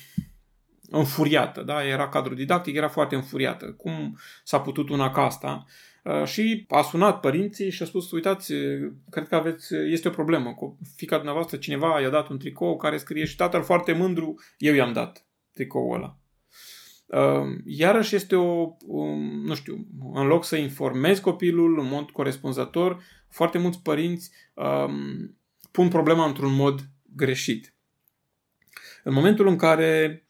înfuriată, 0.89 1.61
da? 1.61 1.85
era 1.85 2.09
cadru 2.09 2.33
didactic, 2.33 2.75
era 2.75 2.87
foarte 2.87 3.15
înfuriată. 3.15 3.65
Cum 3.65 4.17
s-a 4.43 4.59
putut 4.59 4.89
una 4.89 5.11
ca 5.11 5.21
asta? 5.21 5.65
Uh, 6.03 6.23
și 6.25 6.65
a 6.69 6.81
sunat 6.81 7.19
părinții 7.19 7.71
și 7.71 7.83
a 7.83 7.85
spus, 7.85 8.11
uitați, 8.11 8.53
cred 9.09 9.27
că 9.27 9.35
aveți, 9.35 9.75
este 9.75 10.07
o 10.07 10.11
problemă. 10.11 10.53
Cu 10.53 10.77
fica 10.95 11.15
dumneavoastră, 11.15 11.57
cineva 11.57 11.99
i-a 11.99 12.09
dat 12.09 12.29
un 12.29 12.37
tricou 12.37 12.77
care 12.77 12.97
scrie 12.97 13.25
și 13.25 13.35
tatăl 13.35 13.63
foarte 13.63 13.93
mândru, 13.93 14.35
eu 14.57 14.73
i-am 14.73 14.93
dat 14.93 15.25
tricoul 15.53 15.95
ăla. 15.95 16.17
Uh, 17.05 17.47
iarăși 17.65 18.15
este 18.15 18.35
o, 18.35 18.75
um, 18.87 19.45
nu 19.45 19.55
știu, 19.55 19.87
în 20.13 20.27
loc 20.27 20.45
să 20.45 20.55
informezi 20.55 21.21
copilul 21.21 21.79
în 21.79 21.87
mod 21.87 22.09
corespunzător, 22.09 23.03
foarte 23.29 23.57
mulți 23.57 23.81
părinți 23.81 24.31
um, 24.53 25.37
pun 25.71 25.87
problema 25.87 26.25
într-un 26.25 26.53
mod 26.53 26.79
greșit. 27.15 27.73
În 29.03 29.13
momentul 29.13 29.47
în 29.47 29.55
care 29.55 30.23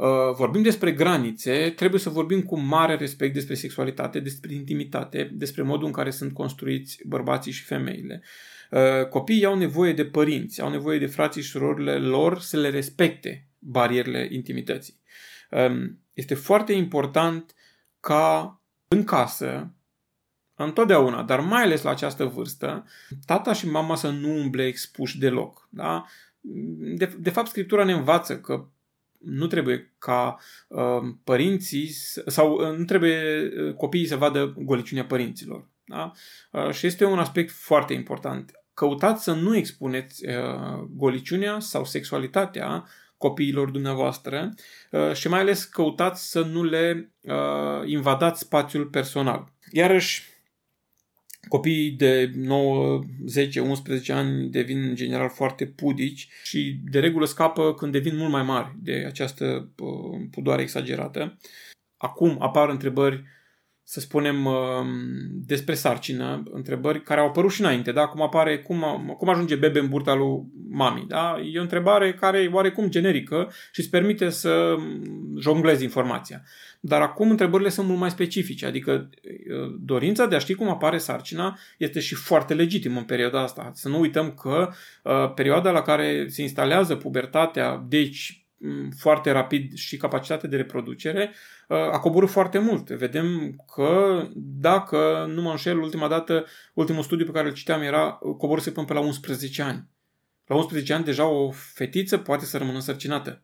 Uh, 0.00 0.34
vorbim 0.34 0.62
despre 0.62 0.92
granițe, 0.92 1.70
trebuie 1.76 2.00
să 2.00 2.10
vorbim 2.10 2.42
cu 2.42 2.58
mare 2.58 2.96
respect 2.96 3.34
despre 3.34 3.54
sexualitate, 3.54 4.20
despre 4.20 4.54
intimitate, 4.54 5.30
despre 5.32 5.62
modul 5.62 5.86
în 5.86 5.92
care 5.92 6.10
sunt 6.10 6.32
construiți 6.32 7.00
bărbații 7.06 7.52
și 7.52 7.64
femeile. 7.64 8.22
Uh, 8.70 9.08
copiii 9.08 9.44
au 9.44 9.56
nevoie 9.56 9.92
de 9.92 10.04
părinți, 10.04 10.60
au 10.60 10.70
nevoie 10.70 10.98
de 10.98 11.06
frații 11.06 11.42
și 11.42 11.48
surorile 11.48 11.98
lor 11.98 12.40
să 12.40 12.56
le 12.56 12.70
respecte 12.70 13.48
barierele 13.58 14.28
intimității. 14.30 15.00
Um, 15.50 16.00
este 16.12 16.34
foarte 16.34 16.72
important 16.72 17.54
ca 18.00 18.60
în 18.88 19.04
casă, 19.04 19.74
întotdeauna, 20.64 21.22
dar 21.22 21.40
mai 21.40 21.62
ales 21.62 21.82
la 21.82 21.90
această 21.90 22.24
vârstă, 22.24 22.84
tata 23.26 23.52
și 23.52 23.68
mama 23.68 23.94
să 23.94 24.08
nu 24.08 24.36
umble 24.36 24.66
expuși 24.66 25.18
deloc. 25.18 25.68
Da? 25.70 26.04
De, 26.96 27.14
de 27.18 27.30
fapt, 27.30 27.48
Scriptura 27.48 27.84
ne 27.84 27.92
învață 27.92 28.38
că 28.38 28.66
nu 29.18 29.46
trebuie 29.46 29.94
ca 29.98 30.38
uh, 30.68 31.14
părinții 31.24 31.88
sau 32.26 32.52
uh, 32.54 32.76
nu 32.76 32.84
trebuie 32.84 33.42
uh, 33.42 33.74
copiii 33.74 34.06
să 34.06 34.16
vadă 34.16 34.54
goliciunea 34.58 35.04
părinților. 35.04 35.68
Da? 35.84 36.12
Uh, 36.52 36.70
și 36.70 36.86
este 36.86 37.04
un 37.04 37.18
aspect 37.18 37.50
foarte 37.50 37.92
important. 37.92 38.52
Căutați 38.74 39.22
să 39.22 39.32
nu 39.32 39.56
expuneți 39.56 40.26
uh, 40.26 40.84
goliciunea 40.90 41.58
sau 41.58 41.84
sexualitatea 41.84 42.84
copiilor 43.16 43.70
dumneavoastră 43.70 44.54
uh, 44.90 45.12
și 45.12 45.28
mai 45.28 45.40
ales 45.40 45.64
căutați 45.64 46.30
să 46.30 46.40
nu 46.40 46.64
le 46.64 47.12
uh, 47.20 47.32
invadați 47.84 48.40
spațiul 48.40 48.86
personal. 48.86 49.52
Iarăși, 49.70 50.22
Copiii 51.48 51.90
de 51.90 52.30
9, 52.34 53.00
10, 53.26 53.60
11 53.60 54.12
ani 54.12 54.50
devin 54.50 54.82
în 54.82 54.94
general 54.94 55.28
foarte 55.28 55.66
pudici 55.66 56.28
și 56.42 56.80
de 56.90 57.00
regulă 57.00 57.26
scapă 57.26 57.74
când 57.74 57.92
devin 57.92 58.16
mult 58.16 58.30
mai 58.30 58.42
mari 58.42 58.74
de 58.82 59.04
această 59.06 59.70
uh, 59.78 60.20
pudoare 60.30 60.62
exagerată. 60.62 61.38
Acum 61.96 62.36
apar 62.40 62.68
întrebări 62.68 63.24
să 63.90 64.00
spunem, 64.00 64.44
uh, 64.44 64.54
despre 65.46 65.74
sarcină, 65.74 66.42
întrebări 66.50 67.02
care 67.02 67.20
au 67.20 67.26
apărut 67.26 67.50
și 67.50 67.60
înainte, 67.60 67.92
da? 67.92 68.06
Cum 68.06 68.22
apare, 68.22 68.58
cum, 68.58 68.84
cum 69.18 69.28
ajunge 69.28 69.54
bebe 69.54 69.78
în 69.78 69.88
burta 69.88 70.14
lui 70.14 70.42
mami, 70.70 71.04
da? 71.08 71.40
E 71.52 71.58
o 71.58 71.62
întrebare 71.62 72.12
care 72.12 72.38
e 72.38 72.50
oarecum 72.52 72.88
generică 72.88 73.52
și 73.72 73.80
îți 73.80 73.90
permite 73.90 74.28
să 74.28 74.76
jonglezi 75.40 75.82
informația. 75.82 76.42
Dar 76.80 77.00
acum 77.00 77.30
întrebările 77.30 77.68
sunt 77.68 77.86
mult 77.86 77.98
mai 77.98 78.10
specifice, 78.10 78.66
adică 78.66 79.10
uh, 79.12 79.74
dorința 79.80 80.26
de 80.26 80.34
a 80.34 80.38
ști 80.38 80.54
cum 80.54 80.68
apare 80.68 80.98
sarcina 80.98 81.58
este 81.78 82.00
și 82.00 82.14
foarte 82.14 82.54
legitimă 82.54 82.98
în 82.98 83.04
perioada 83.04 83.42
asta. 83.42 83.70
Să 83.74 83.88
nu 83.88 84.00
uităm 84.00 84.32
că 84.32 84.68
uh, 85.02 85.32
perioada 85.34 85.70
la 85.70 85.82
care 85.82 86.26
se 86.28 86.42
instalează 86.42 86.94
pubertatea, 86.94 87.84
deci 87.88 88.39
foarte 88.98 89.30
rapid 89.30 89.74
și 89.74 89.96
capacitatea 89.96 90.48
de 90.48 90.56
reproducere, 90.56 91.32
a 91.68 91.98
coborât 91.98 92.30
foarte 92.30 92.58
mult. 92.58 92.90
Vedem 92.90 93.56
că 93.74 94.22
dacă 94.34 95.26
nu 95.28 95.42
mă 95.42 95.50
înșel, 95.50 95.78
ultima 95.78 96.08
dată, 96.08 96.46
ultimul 96.74 97.02
studiu 97.02 97.24
pe 97.26 97.32
care 97.32 97.48
îl 97.48 97.54
citeam 97.54 97.82
era 97.82 98.10
coborâse 98.38 98.70
până 98.70 98.86
pe 98.86 98.92
la 98.92 99.00
11 99.00 99.62
ani. 99.62 99.88
La 100.46 100.56
11 100.56 100.92
ani 100.92 101.04
deja 101.04 101.26
o 101.26 101.50
fetiță 101.50 102.18
poate 102.18 102.44
să 102.44 102.58
rămână 102.58 102.76
însărcinată. 102.76 103.42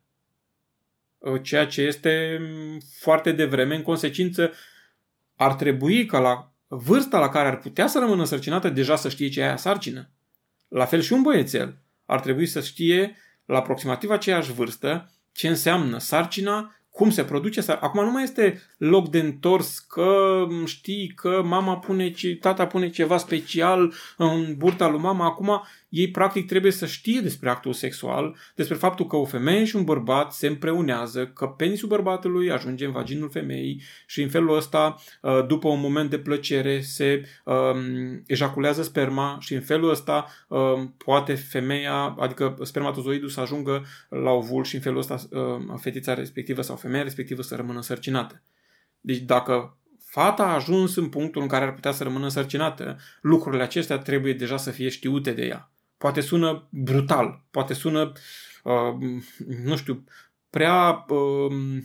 Ceea 1.43 1.67
ce 1.67 1.83
este 1.83 2.41
foarte 2.99 3.33
devreme. 3.33 3.75
În 3.75 3.83
consecință, 3.83 4.53
ar 5.35 5.55
trebui 5.55 6.07
ca 6.07 6.19
la 6.19 6.53
vârsta 6.67 7.19
la 7.19 7.29
care 7.29 7.49
ar 7.49 7.59
putea 7.59 7.87
să 7.87 7.99
rămână 7.99 8.21
însărcinată 8.21 8.69
deja 8.69 8.97
să 8.97 9.09
știe 9.09 9.29
ce 9.29 9.41
e 9.41 9.45
aia 9.45 9.57
sarcină. 9.57 10.11
La 10.69 10.85
fel 10.85 11.01
și 11.01 11.13
un 11.13 11.23
băiețel 11.23 11.79
ar 12.05 12.21
trebui 12.21 12.47
să 12.47 12.61
știe 12.61 13.17
la 13.47 13.59
aproximativ 13.59 14.11
aceeași 14.11 14.53
vârstă 14.53 15.11
ce 15.33 15.49
înseamnă 15.49 15.99
sarcina, 15.99 16.71
cum 16.91 17.11
se 17.11 17.25
produce 17.25 17.61
sarcina. 17.61 17.89
Acum 17.89 18.05
nu 18.05 18.11
mai 18.11 18.23
este 18.23 18.63
loc 18.77 19.09
de 19.09 19.19
întors 19.19 19.79
că 19.79 20.45
știi 20.65 21.13
că 21.15 21.43
mama 21.45 21.79
pune, 21.79 22.13
tata 22.41 22.67
pune 22.67 22.91
ceva 22.91 23.17
special 23.17 23.93
în 24.17 24.55
burta 24.57 24.89
lui 24.89 25.01
mama. 25.01 25.25
Acum 25.25 25.63
ei 25.89 26.11
practic 26.11 26.47
trebuie 26.47 26.73
să 26.73 26.87
știe 26.87 27.21
despre 27.21 27.51
actul 27.51 27.73
sexual, 27.73 28.37
despre 28.55 28.77
faptul 28.77 29.07
că 29.07 29.17
o 29.17 29.25
femeie 29.25 29.65
și 29.65 29.77
un 29.77 29.85
bărbat 29.85 30.33
se 30.33 30.47
împreunează, 30.47 31.27
că 31.27 31.47
penisul 31.47 31.89
bărbatului 31.89 32.51
ajunge 32.51 32.85
în 32.85 32.93
vaginul 32.93 33.31
femeii 33.31 33.83
și 34.07 34.23
în 34.23 34.29
felul 34.29 34.57
ăsta, 34.57 34.97
uh, 35.23 35.47
după 35.47 35.69
un 35.69 35.81
moment 35.81 36.11
de 36.11 36.19
plăcere, 36.19 36.81
se 36.81 37.29
um, 37.45 38.23
ejaculează 38.27 38.83
sperma 38.83 39.37
și 39.41 39.55
în 39.55 39.61
felul 39.61 39.91
ăsta 39.91 40.27
um, 40.49 40.95
poate 41.05 41.35
femeia, 41.35 42.17
adică 42.19 42.59
spermatozoidul 42.63 43.29
să 43.29 43.41
ajungă 43.41 43.85
la 44.09 44.31
ovul 44.31 44.65
și 44.65 44.75
în 44.75 44.81
felul 44.81 44.99
ăsta 44.99 45.17
um, 45.31 45.77
fetița 45.77 46.15
respectivă 46.15 46.63
sau 46.63 46.77
femeia 46.77 47.03
respectivă 47.03 47.43
să 47.43 47.55
rămână 47.55 47.77
însărcinată. 47.77 48.43
Deci 49.01 49.19
dacă 49.19 49.79
fata 50.05 50.43
a 50.43 50.55
ajuns 50.55 50.97
în 50.97 51.09
punctul 51.09 51.43
în 51.43 51.49
care 51.49 51.65
ar 51.65 51.75
putea 51.75 51.93
să 51.93 52.03
rămână 52.03 52.25
însărcinată, 52.25 52.99
lucrurile 53.21 53.63
acestea 53.63 53.99
trebuie 53.99 54.33
deja 54.33 54.57
să 54.57 54.71
fie 54.71 54.89
știute 54.89 55.33
de 55.33 55.47
ea. 55.47 55.71
Poate 55.99 56.21
sună 56.21 56.69
brutal, 56.71 57.45
poate 57.51 57.75
sună, 57.75 58.13
uh, 58.63 59.21
nu 59.65 59.77
știu, 59.77 60.05
prea 60.51 61.05
uh, 61.09 61.83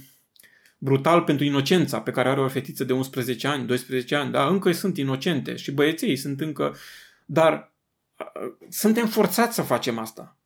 brutal 0.77 1.22
pentru 1.22 1.46
inocența 1.46 2.01
pe 2.01 2.12
care 2.12 2.30
are 2.30 2.41
o 2.41 2.48
fetiță 2.48 2.84
de 2.84 2.94
11 2.94 3.48
ani, 3.48 3.65
12 3.65 4.15
ani, 4.15 4.32
da? 4.32 4.48
Încă 4.48 4.72
sunt 4.72 4.98
inocente 4.98 5.56
și 5.56 5.72
băieții 5.72 6.15
sunt 6.15 6.41
încă... 6.41 6.75
Dar 7.25 7.74
uh, 8.18 8.51
suntem 8.70 9.08
forțați 9.08 9.56
să 9.56 9.62
facem 9.62 9.98
asta. 9.98 10.38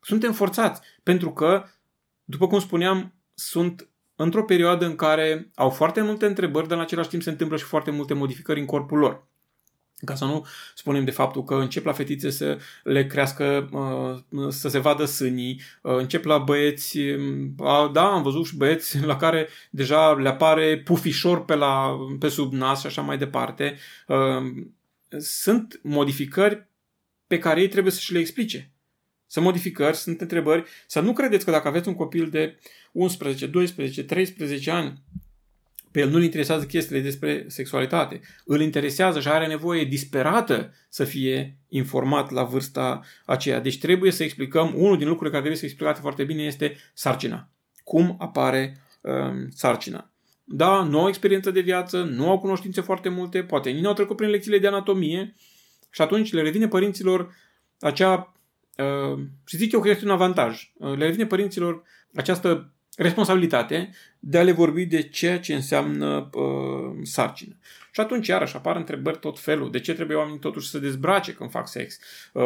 Suntem 0.00 0.32
forțați 0.32 0.80
pentru 1.02 1.32
că, 1.32 1.64
după 2.24 2.46
cum 2.46 2.60
spuneam, 2.60 3.14
sunt 3.34 3.88
într-o 4.14 4.44
perioadă 4.44 4.84
în 4.84 4.96
care 4.96 5.50
au 5.54 5.70
foarte 5.70 6.00
multe 6.00 6.26
întrebări, 6.26 6.68
dar 6.68 6.76
în 6.76 6.82
același 6.82 7.08
timp 7.08 7.22
se 7.22 7.30
întâmplă 7.30 7.56
și 7.56 7.64
foarte 7.64 7.90
multe 7.90 8.14
modificări 8.14 8.60
în 8.60 8.66
corpul 8.66 8.98
lor. 8.98 9.27
Ca 10.04 10.14
să 10.14 10.24
nu 10.24 10.46
spunem 10.74 11.04
de 11.04 11.10
faptul 11.10 11.44
că 11.44 11.54
încep 11.54 11.84
la 11.84 11.92
fetițe 11.92 12.30
să 12.30 12.58
le 12.82 13.06
crească, 13.06 13.68
uh, 13.72 14.48
să 14.48 14.68
se 14.68 14.78
vadă 14.78 15.04
sânii, 15.04 15.60
uh, 15.82 15.96
încep 15.96 16.24
la 16.24 16.38
băieți, 16.38 16.98
uh, 16.98 17.90
da, 17.92 18.12
am 18.12 18.22
văzut 18.22 18.46
și 18.46 18.56
băieți 18.56 19.00
la 19.00 19.16
care 19.16 19.48
deja 19.70 20.12
le 20.12 20.28
apare 20.28 20.78
pufișor 20.78 21.44
pe, 21.44 21.54
la, 21.54 21.98
pe 22.18 22.28
sub 22.28 22.52
nas 22.52 22.80
și 22.80 22.86
așa 22.86 23.02
mai 23.02 23.18
departe. 23.18 23.76
Sunt 25.18 25.80
modificări 25.82 26.68
pe 27.26 27.38
care 27.38 27.60
ei 27.60 27.68
trebuie 27.68 27.92
să 27.92 28.00
și 28.00 28.12
le 28.12 28.18
explice. 28.18 28.72
Sunt 29.26 29.44
modificări, 29.44 29.96
sunt 29.96 30.20
întrebări. 30.20 30.64
Să 30.86 31.00
nu 31.00 31.12
credeți 31.12 31.44
că 31.44 31.50
dacă 31.50 31.68
aveți 31.68 31.88
un 31.88 31.94
copil 31.94 32.30
de 32.30 32.58
11, 32.92 33.46
12, 33.46 34.02
13 34.04 34.70
ani, 34.70 35.02
pe 35.90 36.00
el 36.00 36.10
nu-l 36.10 36.22
interesează 36.22 36.64
chestiile 36.64 37.00
despre 37.00 37.44
sexualitate. 37.48 38.20
Îl 38.44 38.60
interesează 38.60 39.20
și 39.20 39.28
are 39.28 39.46
nevoie 39.46 39.84
disperată 39.84 40.72
să 40.88 41.04
fie 41.04 41.58
informat 41.68 42.30
la 42.30 42.42
vârsta 42.42 43.00
aceea. 43.24 43.60
Deci 43.60 43.78
trebuie 43.78 44.10
să 44.10 44.22
explicăm, 44.22 44.72
unul 44.76 44.98
din 44.98 45.08
lucrurile 45.08 45.30
care 45.30 45.40
trebuie 45.40 45.56
să 45.56 45.64
explicate 45.64 46.00
foarte 46.00 46.24
bine 46.24 46.42
este 46.42 46.76
sarcina. 46.94 47.50
Cum 47.84 48.16
apare 48.18 48.76
um, 49.00 49.48
sarcina. 49.50 50.10
Da, 50.44 50.82
nu 50.82 51.00
au 51.00 51.08
experiență 51.08 51.50
de 51.50 51.60
viață, 51.60 52.02
nu 52.02 52.30
au 52.30 52.38
cunoștințe 52.38 52.80
foarte 52.80 53.08
multe, 53.08 53.42
poate 53.42 53.70
nici 53.70 53.82
nu 53.82 53.88
au 53.88 53.94
trecut 53.94 54.16
prin 54.16 54.28
lecțiile 54.28 54.58
de 54.58 54.66
anatomie 54.66 55.34
și 55.90 56.02
atunci 56.02 56.32
le 56.32 56.42
revine 56.42 56.68
părinților 56.68 57.34
acea, 57.80 58.32
uh, 58.76 59.18
și 59.46 59.56
zic 59.56 59.72
eu 59.72 59.80
că 59.80 59.88
este 59.88 60.04
un 60.04 60.10
avantaj, 60.10 60.72
uh, 60.74 60.96
le 60.96 61.04
revine 61.04 61.26
părinților 61.26 61.82
această 62.14 62.72
responsabilitate 62.98 63.90
de 64.18 64.38
a 64.38 64.42
le 64.42 64.52
vorbi 64.52 64.86
de 64.86 65.02
ceea 65.02 65.38
ce 65.38 65.54
înseamnă 65.54 66.30
uh, 66.32 66.98
sarcină. 67.02 67.56
Și 67.92 68.00
atunci, 68.00 68.26
iarăși, 68.26 68.56
apar 68.56 68.76
întrebări 68.76 69.18
tot 69.18 69.38
felul. 69.38 69.70
De 69.70 69.80
ce 69.80 69.94
trebuie 69.94 70.16
oamenii 70.16 70.38
totuși 70.38 70.68
să 70.68 70.78
dezbrace 70.78 71.32
când 71.32 71.50
fac 71.50 71.68
sex? 71.68 71.98
Uh, 72.32 72.42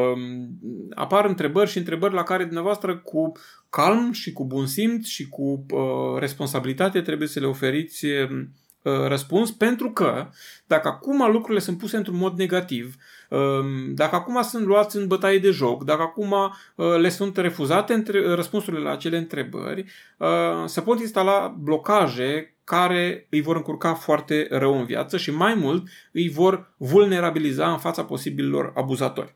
apar 0.94 1.24
întrebări 1.24 1.70
și 1.70 1.78
întrebări 1.78 2.14
la 2.14 2.22
care 2.22 2.44
dumneavoastră 2.44 2.96
cu 2.96 3.32
calm 3.70 4.12
și 4.12 4.32
cu 4.32 4.44
bun 4.44 4.66
simț 4.66 5.06
și 5.06 5.28
cu 5.28 5.66
uh, 5.70 6.18
responsabilitate 6.18 7.00
trebuie 7.00 7.28
să 7.28 7.40
le 7.40 7.46
oferiți 7.46 8.06
uh, 8.06 8.44
răspuns, 8.82 9.50
pentru 9.50 9.90
că 9.90 10.28
dacă 10.66 10.88
acum 10.88 11.30
lucrurile 11.30 11.60
sunt 11.60 11.78
puse 11.78 11.96
într-un 11.96 12.16
mod 12.16 12.38
negativ, 12.38 12.94
um, 13.28 13.94
dacă 13.94 14.14
acum 14.14 14.42
sunt 14.42 14.66
luați 14.66 14.96
în 14.96 15.06
bătaie 15.06 15.38
de 15.38 15.50
joc, 15.50 15.84
dacă 15.84 16.02
acum 16.02 16.30
uh, 16.30 16.96
le 16.98 17.08
sunt 17.08 17.36
refuzate 17.36 17.92
între, 17.92 18.34
răspunsurile 18.34 18.82
la 18.82 18.90
acele 18.90 19.16
întrebări, 19.16 19.84
uh, 20.18 20.28
se 20.64 20.80
pot 20.80 21.00
instala 21.00 21.56
blocaje 21.58 22.56
care 22.64 23.26
îi 23.30 23.40
vor 23.40 23.56
încurca 23.56 23.94
foarte 23.94 24.46
rău 24.50 24.78
în 24.78 24.84
viață 24.84 25.16
și 25.16 25.30
mai 25.30 25.54
mult 25.54 25.88
îi 26.12 26.28
vor 26.28 26.74
vulnerabiliza 26.76 27.72
în 27.72 27.78
fața 27.78 28.04
posibililor 28.04 28.72
abuzatori. 28.76 29.34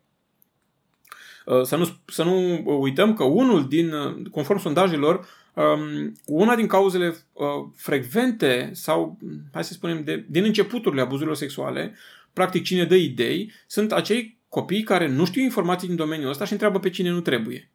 Uh, 1.47 1.63
să 1.63 1.77
nu, 1.77 1.89
să 2.07 2.23
nu 2.23 2.63
uităm 2.81 3.15
că 3.15 3.25
unul 3.25 3.69
din, 3.69 3.93
conform 4.31 4.59
sondajelor, 4.59 5.27
Um, 5.57 6.13
una 6.25 6.57
din 6.57 6.67
cauzele 6.67 7.07
uh, 7.33 7.47
frecvente 7.77 8.71
sau, 8.73 9.19
hai 9.53 9.65
să 9.65 9.73
spunem, 9.73 10.05
de, 10.05 10.25
din 10.29 10.45
începuturile 10.45 11.01
abuzurilor 11.01 11.37
sexuale, 11.37 11.95
practic 12.33 12.65
cine 12.65 12.85
dă 12.85 12.95
idei, 12.95 13.53
sunt 13.67 13.93
acei 13.93 14.39
copii 14.49 14.83
care 14.83 15.09
nu 15.09 15.25
știu 15.25 15.43
informații 15.43 15.89
din 15.89 15.97
domeniul 15.97 16.31
ăsta 16.31 16.45
și 16.45 16.53
întreabă 16.53 16.79
pe 16.79 16.91
cine 16.91 17.11
nu 17.11 17.21
trebuie. 17.21 17.71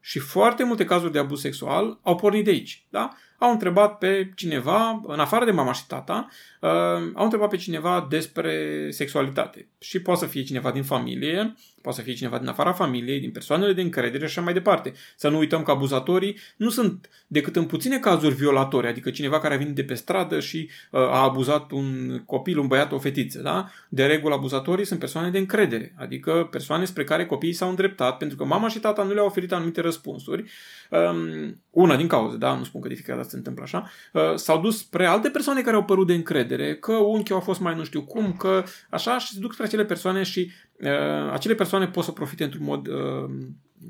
Și 0.00 0.18
foarte 0.18 0.64
multe 0.64 0.84
cazuri 0.84 1.12
de 1.12 1.18
abuz 1.18 1.40
sexual 1.40 1.98
au 2.02 2.16
pornit 2.16 2.44
de 2.44 2.50
aici. 2.50 2.86
Da? 2.88 3.16
Au 3.42 3.50
întrebat 3.50 3.98
pe 3.98 4.32
cineva, 4.34 5.00
în 5.06 5.18
afară 5.18 5.44
de 5.44 5.50
mama 5.50 5.72
și 5.72 5.86
tata, 5.86 6.28
uh, 6.60 6.70
au 7.14 7.24
întrebat 7.24 7.48
pe 7.48 7.56
cineva 7.56 8.06
despre 8.10 8.86
sexualitate. 8.90 9.68
Și 9.78 10.02
poate 10.02 10.20
să 10.20 10.26
fie 10.26 10.42
cineva 10.42 10.70
din 10.70 10.82
familie, 10.82 11.54
poate 11.80 11.98
să 11.98 12.04
fie 12.04 12.14
cineva 12.14 12.38
din 12.38 12.48
afara 12.48 12.72
familiei, 12.72 13.20
din 13.20 13.30
persoanele 13.30 13.72
de 13.72 13.80
încredere 13.80 14.26
și 14.26 14.30
așa 14.30 14.40
mai 14.40 14.52
departe. 14.52 14.92
Să 15.16 15.28
nu 15.28 15.38
uităm 15.38 15.62
că 15.62 15.70
abuzatorii 15.70 16.38
nu 16.56 16.68
sunt 16.68 17.10
decât 17.26 17.56
în 17.56 17.64
puține 17.64 17.98
cazuri 17.98 18.34
violatori, 18.34 18.86
adică 18.86 19.10
cineva 19.10 19.40
care 19.40 19.54
a 19.54 19.56
venit 19.56 19.74
de 19.74 19.84
pe 19.84 19.94
stradă 19.94 20.40
și 20.40 20.68
uh, 20.90 21.00
a 21.00 21.22
abuzat 21.22 21.70
un 21.70 22.18
copil, 22.26 22.58
un 22.58 22.66
băiat, 22.66 22.92
o 22.92 22.98
fetiță. 22.98 23.40
Da? 23.40 23.70
De 23.88 24.06
regulă, 24.06 24.34
abuzatorii 24.34 24.84
sunt 24.84 24.98
persoane 24.98 25.30
de 25.30 25.38
încredere, 25.38 25.94
adică 25.98 26.48
persoane 26.50 26.84
spre 26.84 27.04
care 27.04 27.26
copiii 27.26 27.52
s-au 27.52 27.68
îndreptat 27.68 28.16
pentru 28.16 28.36
că 28.36 28.44
mama 28.44 28.68
și 28.68 28.78
tata 28.78 29.02
nu 29.02 29.12
le-au 29.12 29.26
oferit 29.26 29.52
anumite 29.52 29.80
răspunsuri. 29.80 30.44
Um, 30.90 31.60
una 31.70 31.96
din 31.96 32.06
cauze, 32.06 32.36
da? 32.36 32.54
nu 32.56 32.64
spun 32.64 32.80
că 32.80 32.88
de 32.88 32.94
fiecare 32.94 33.20
dată 33.20 33.31
se 33.32 33.38
întâmplă 33.38 33.62
așa, 33.62 33.90
uh, 34.12 34.34
s-au 34.34 34.60
dus 34.60 34.78
spre 34.78 35.06
alte 35.06 35.28
persoane 35.28 35.62
care 35.62 35.76
au 35.76 35.84
părut 35.84 36.06
de 36.06 36.14
încredere, 36.14 36.76
că 36.76 36.92
unchiul 36.92 37.36
a 37.36 37.40
fost 37.40 37.60
mai 37.60 37.74
nu 37.74 37.84
știu 37.84 38.02
cum, 38.02 38.32
că 38.32 38.64
așa 38.90 39.18
și 39.18 39.32
se 39.32 39.40
duc 39.40 39.52
spre 39.52 39.64
acele 39.64 39.84
persoane 39.84 40.22
și 40.22 40.50
uh, 40.80 41.32
acele 41.32 41.54
persoane 41.54 41.86
pot 41.86 42.04
să 42.04 42.10
profite 42.10 42.44
într-un 42.44 42.64
mod, 42.64 42.86
uh, 42.86 43.30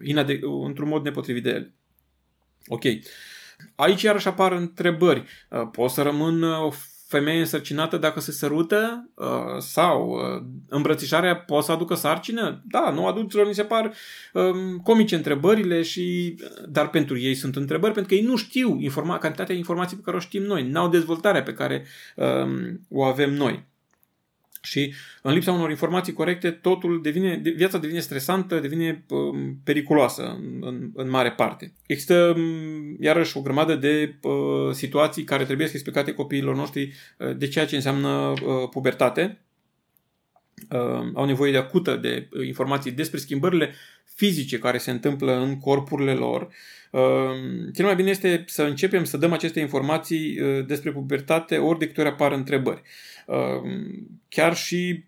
inade- 0.03 0.41
într-un 0.65 0.89
mod 0.89 1.05
nepotrivit 1.05 1.43
de 1.43 1.51
ele. 1.51 1.75
Ok. 2.67 2.83
Aici 3.75 4.03
iarăși 4.03 4.29
apar 4.29 4.53
întrebări. 4.53 5.25
Uh, 5.51 5.69
pot 5.73 5.91
să 5.91 6.03
rămân 6.03 6.43
uh, 6.43 6.73
femeie 7.13 7.39
însărcinată 7.39 7.97
dacă 7.97 8.21
se 8.21 8.33
sărută 8.33 9.11
uh, 9.15 9.27
sau 9.59 10.11
uh, 10.11 10.43
îmbrățișarea 10.69 11.37
poate 11.37 11.65
să 11.65 11.73
aducă 11.73 11.95
sarcină? 11.95 12.63
Da, 12.65 12.91
nu 12.91 13.07
adulților 13.07 13.47
mi 13.47 13.55
se 13.55 13.63
par 13.63 13.93
um, 14.33 14.77
comice 14.77 15.15
întrebările 15.15 15.83
și 15.83 16.37
dar 16.69 16.91
pentru 16.91 17.19
ei 17.19 17.35
sunt 17.35 17.57
întrebări 17.57 17.93
pentru 17.93 18.15
că 18.15 18.21
ei 18.21 18.27
nu 18.27 18.37
știu 18.37 18.79
informa- 18.81 19.19
cantitatea 19.21 19.45
de 19.45 19.55
informații 19.55 19.97
pe 19.97 20.03
care 20.05 20.17
o 20.17 20.21
știm 20.21 20.43
noi, 20.43 20.69
n-au 20.69 20.89
dezvoltarea 20.89 21.43
pe 21.43 21.55
care 21.55 21.87
um, 22.17 22.81
o 22.89 23.03
avem 23.03 23.35
noi. 23.35 23.71
Și 24.65 24.95
în 25.23 25.33
lipsa 25.33 25.53
unor 25.53 25.71
informații 25.71 26.13
corecte, 26.13 26.51
totul 26.51 27.03
devine, 27.03 27.41
viața 27.55 27.79
devine 27.79 28.01
stresantă, 28.01 28.59
devine 28.59 29.05
um, 29.09 29.61
periculoasă 29.65 30.23
în, 30.23 30.59
în, 30.61 30.91
în 30.95 31.11
mare 31.11 31.31
parte. 31.31 31.73
Există 31.87 32.35
um, 32.37 32.97
iarăși 33.01 33.37
o 33.37 33.41
grămadă 33.41 33.75
de 33.75 34.15
uh, 34.23 34.73
situații 34.73 35.25
care 35.25 35.45
trebuie 35.45 35.67
să 35.67 35.73
explicate 35.75 36.13
copiilor 36.13 36.55
noștri 36.55 36.93
uh, 37.19 37.37
de 37.37 37.49
ceea 37.49 37.67
ce 37.67 37.75
înseamnă 37.75 38.09
uh, 38.09 38.69
pubertate. 38.71 39.41
Uh, 40.71 41.11
au 41.15 41.25
nevoie 41.25 41.53
de 41.53 41.59
acută 41.59 41.97
de 41.97 42.29
uh, 42.33 42.47
informații 42.47 42.91
despre 42.91 43.19
schimbările 43.19 43.75
fizice 44.15 44.59
care 44.59 44.79
se 44.79 44.91
întâmplă 44.91 45.41
în 45.41 45.59
corpurile 45.59 46.13
lor. 46.13 46.49
Uh, 46.91 47.01
cel 47.75 47.85
mai 47.85 47.95
bine 47.95 48.11
este 48.11 48.45
să 48.47 48.63
începem 48.63 49.05
să 49.05 49.17
dăm 49.17 49.33
aceste 49.33 49.61
informații 49.61 50.41
uh, 50.41 50.67
despre 50.67 50.93
pubertate 50.93 51.57
ori 51.59 51.79
de 51.79 51.87
câte 51.87 52.01
ori 52.01 52.11
apar 52.11 52.33
întrebări. 52.33 52.77
Ehm, 52.77 52.87
chiar 54.29 54.57
și, 54.57 55.05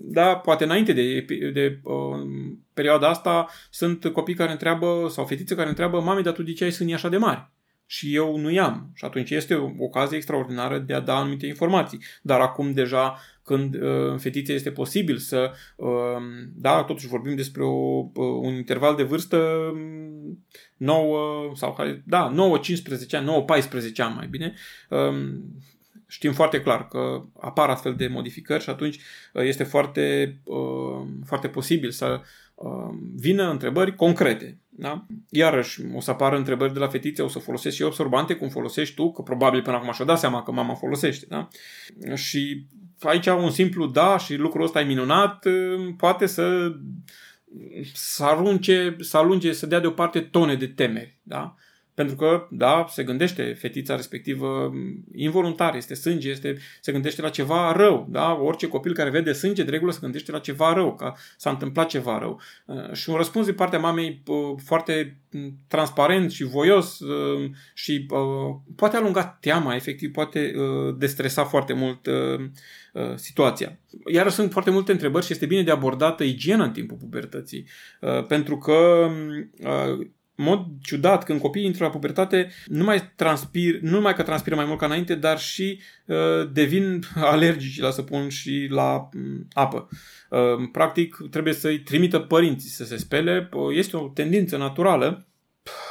da, 0.00 0.36
poate 0.36 0.64
înainte 0.64 0.92
de, 0.92 1.24
de 1.52 1.80
ehm, 1.84 2.64
perioada 2.74 3.08
asta, 3.08 3.46
sunt 3.70 4.06
copii 4.06 4.34
care 4.34 4.52
întreabă, 4.52 5.06
sau 5.10 5.24
fetițe 5.24 5.54
care 5.54 5.68
întreabă, 5.68 6.00
mami, 6.00 6.22
dar 6.22 6.32
tu 6.32 6.42
de 6.42 6.52
ce 6.52 6.64
ai 6.64 6.72
sânii 6.72 6.94
așa 6.94 7.08
de 7.08 7.16
mari? 7.16 7.50
și 7.90 8.14
eu 8.14 8.36
nu 8.36 8.50
i-am. 8.50 8.90
Și 8.94 9.04
atunci 9.04 9.30
este 9.30 9.54
o 9.54 9.70
ocazie 9.78 10.16
extraordinară 10.16 10.78
de 10.78 10.94
a 10.94 11.00
da 11.00 11.16
anumite 11.16 11.46
informații. 11.46 12.00
Dar 12.22 12.40
acum 12.40 12.72
deja 12.72 13.18
când 13.42 13.74
uh, 13.74 14.10
în 14.10 14.18
fetițe 14.18 14.52
este 14.52 14.70
posibil 14.70 15.16
să, 15.16 15.50
uh, 15.76 15.88
da, 16.54 16.82
totuși 16.82 17.06
vorbim 17.06 17.36
despre 17.36 17.62
o, 17.64 17.98
uh, 18.14 18.38
un 18.40 18.54
interval 18.54 18.96
de 18.96 19.02
vârstă 19.02 19.72
9 20.76 21.18
um, 21.48 21.54
sau 21.54 21.76
da, 22.04 22.32
9-15 22.32 22.36
ani, 23.10 23.44
9-14 23.92 23.96
ani 23.96 24.14
mai 24.14 24.26
bine, 24.26 24.54
um, 24.88 25.42
știm 26.08 26.32
foarte 26.32 26.60
clar 26.60 26.88
că 26.88 27.22
apar 27.40 27.68
astfel 27.68 27.94
de 27.94 28.06
modificări 28.06 28.62
și 28.62 28.70
atunci 28.70 28.96
uh, 29.32 29.42
este 29.42 29.64
foarte, 29.64 30.36
uh, 30.44 31.06
foarte 31.26 31.48
posibil 31.48 31.90
să 31.90 32.20
uh, 32.54 32.94
vină 33.14 33.50
întrebări 33.50 33.94
concrete. 33.94 34.58
Da? 34.68 35.06
Iarăși, 35.30 35.80
o 35.94 36.00
să 36.00 36.10
apară 36.10 36.36
întrebări 36.36 36.72
de 36.72 36.78
la 36.78 36.88
fetițe, 36.88 37.22
o 37.22 37.28
să 37.28 37.38
folosesc 37.38 37.76
și 37.76 37.82
absorbante, 37.82 38.34
cum 38.34 38.48
folosești 38.48 38.94
tu, 38.94 39.12
că 39.12 39.22
probabil 39.22 39.62
până 39.62 39.76
acum 39.76 39.92
și-o 39.92 40.04
dat 40.04 40.18
seama 40.18 40.42
că 40.42 40.52
mama 40.52 40.74
folosește. 40.74 41.26
Da? 41.28 41.48
Și 42.14 42.66
aici 43.00 43.26
un 43.26 43.50
simplu 43.50 43.86
da 43.86 44.18
și 44.18 44.34
lucrul 44.34 44.64
ăsta 44.64 44.80
e 44.80 44.84
minunat, 44.84 45.46
poate 45.96 46.26
să 46.26 46.72
să 47.92 48.24
arunce, 48.24 48.96
să 49.00 49.16
alunge, 49.16 49.52
să 49.52 49.66
dea 49.66 49.80
deoparte 49.80 50.20
tone 50.20 50.54
de 50.54 50.66
temeri. 50.66 51.18
Da? 51.22 51.54
Pentru 51.98 52.16
că, 52.16 52.46
da, 52.50 52.86
se 52.88 53.04
gândește 53.04 53.42
fetița 53.42 53.96
respectivă 53.96 54.72
involuntar, 55.14 55.74
este 55.74 55.94
sânge, 55.94 56.30
este, 56.30 56.56
se 56.80 56.92
gândește 56.92 57.22
la 57.22 57.28
ceva 57.28 57.72
rău. 57.72 58.06
Da? 58.10 58.32
Orice 58.32 58.68
copil 58.68 58.94
care 58.94 59.10
vede 59.10 59.32
sânge, 59.32 59.62
de 59.62 59.70
regulă 59.70 59.92
se 59.92 59.98
gândește 60.00 60.32
la 60.32 60.38
ceva 60.38 60.72
rău, 60.72 60.94
că 60.94 61.12
s-a 61.36 61.50
întâmplat 61.50 61.88
ceva 61.88 62.18
rău. 62.18 62.40
Uh, 62.64 62.92
și 62.92 63.10
un 63.10 63.16
răspuns 63.16 63.46
din 63.46 63.54
partea 63.54 63.78
mamei 63.78 64.22
uh, 64.26 64.36
foarte 64.64 65.20
transparent 65.68 66.30
și 66.30 66.44
voios 66.44 67.00
uh, 67.00 67.50
și 67.74 68.06
poate 68.76 68.96
alunga 68.96 69.38
teama, 69.40 69.74
efectiv, 69.74 70.12
poate 70.12 70.52
destresa 70.96 71.44
foarte 71.44 71.72
mult 71.72 72.08
situația. 73.14 73.78
Iar 74.12 74.28
sunt 74.28 74.52
foarte 74.52 74.70
multe 74.70 74.92
întrebări 74.92 75.24
și 75.24 75.32
este 75.32 75.46
bine 75.46 75.62
de 75.62 75.70
abordată 75.70 76.24
igiena 76.24 76.64
în 76.64 76.72
timpul 76.72 76.96
pubertății. 76.96 77.66
Pentru 78.28 78.58
că 78.58 79.08
mod 80.44 80.66
ciudat, 80.82 81.24
când 81.24 81.40
copiii 81.40 81.66
intră 81.66 81.84
la 81.84 81.90
pubertate, 81.90 82.50
nu 82.66 82.84
mai 82.84 83.12
transpir, 83.14 83.80
nu 83.80 83.90
numai 83.90 84.14
că 84.14 84.22
transpiră 84.22 84.56
mai 84.56 84.64
mult 84.64 84.78
ca 84.78 84.86
înainte, 84.86 85.14
dar 85.14 85.38
și 85.38 85.80
uh, 86.06 86.16
devin 86.52 87.02
alergici 87.14 87.80
la 87.80 87.90
săpun 87.90 88.28
și 88.28 88.66
la 88.70 89.08
uh, 89.14 89.40
apă. 89.52 89.88
Uh, 90.30 90.68
practic, 90.72 91.16
trebuie 91.30 91.54
să-i 91.54 91.78
trimită 91.78 92.18
părinții 92.18 92.70
să 92.70 92.84
se 92.84 92.96
spele. 92.96 93.48
Uh, 93.52 93.76
este 93.76 93.96
o 93.96 94.08
tendință 94.08 94.56
naturală 94.56 95.27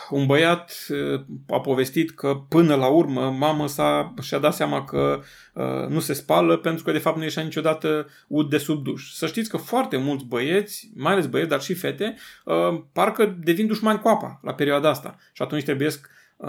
un 0.10 0.26
băiat 0.26 0.88
uh, 0.90 1.22
a 1.50 1.60
povestit 1.60 2.12
că 2.12 2.42
până 2.50 2.76
la 2.76 2.88
urmă 2.88 3.36
mama 3.38 3.68
sa 3.68 4.14
și-a 4.22 4.38
dat 4.38 4.54
seama 4.54 4.84
că 4.84 5.20
uh, 5.54 5.88
nu 5.88 6.00
se 6.00 6.14
spală 6.14 6.58
pentru 6.58 6.84
că 6.84 6.92
de 6.92 6.98
fapt 6.98 7.18
nu 7.18 7.24
ieșea 7.24 7.44
niciodată 7.44 8.08
ud 8.28 8.50
de 8.50 8.58
sub 8.58 8.84
duș. 8.84 9.12
Să 9.12 9.28
știți 9.28 9.50
că 9.50 9.58
foarte 9.58 9.98
mulți 9.98 10.26
băieți, 10.26 10.92
mai 10.96 11.12
ales 11.12 11.26
băieți, 11.26 11.50
dar 11.50 11.62
și 11.62 11.74
fete, 11.74 12.16
uh, 12.46 12.82
parcă 12.94 13.38
devin 13.44 13.68
dușmani 13.68 14.00
cu 14.00 14.08
apa 14.08 14.40
la 14.44 14.54
perioada 14.54 14.90
asta 14.90 15.18
și 15.34 15.42
atunci 15.42 15.64
trebuie 15.64 15.90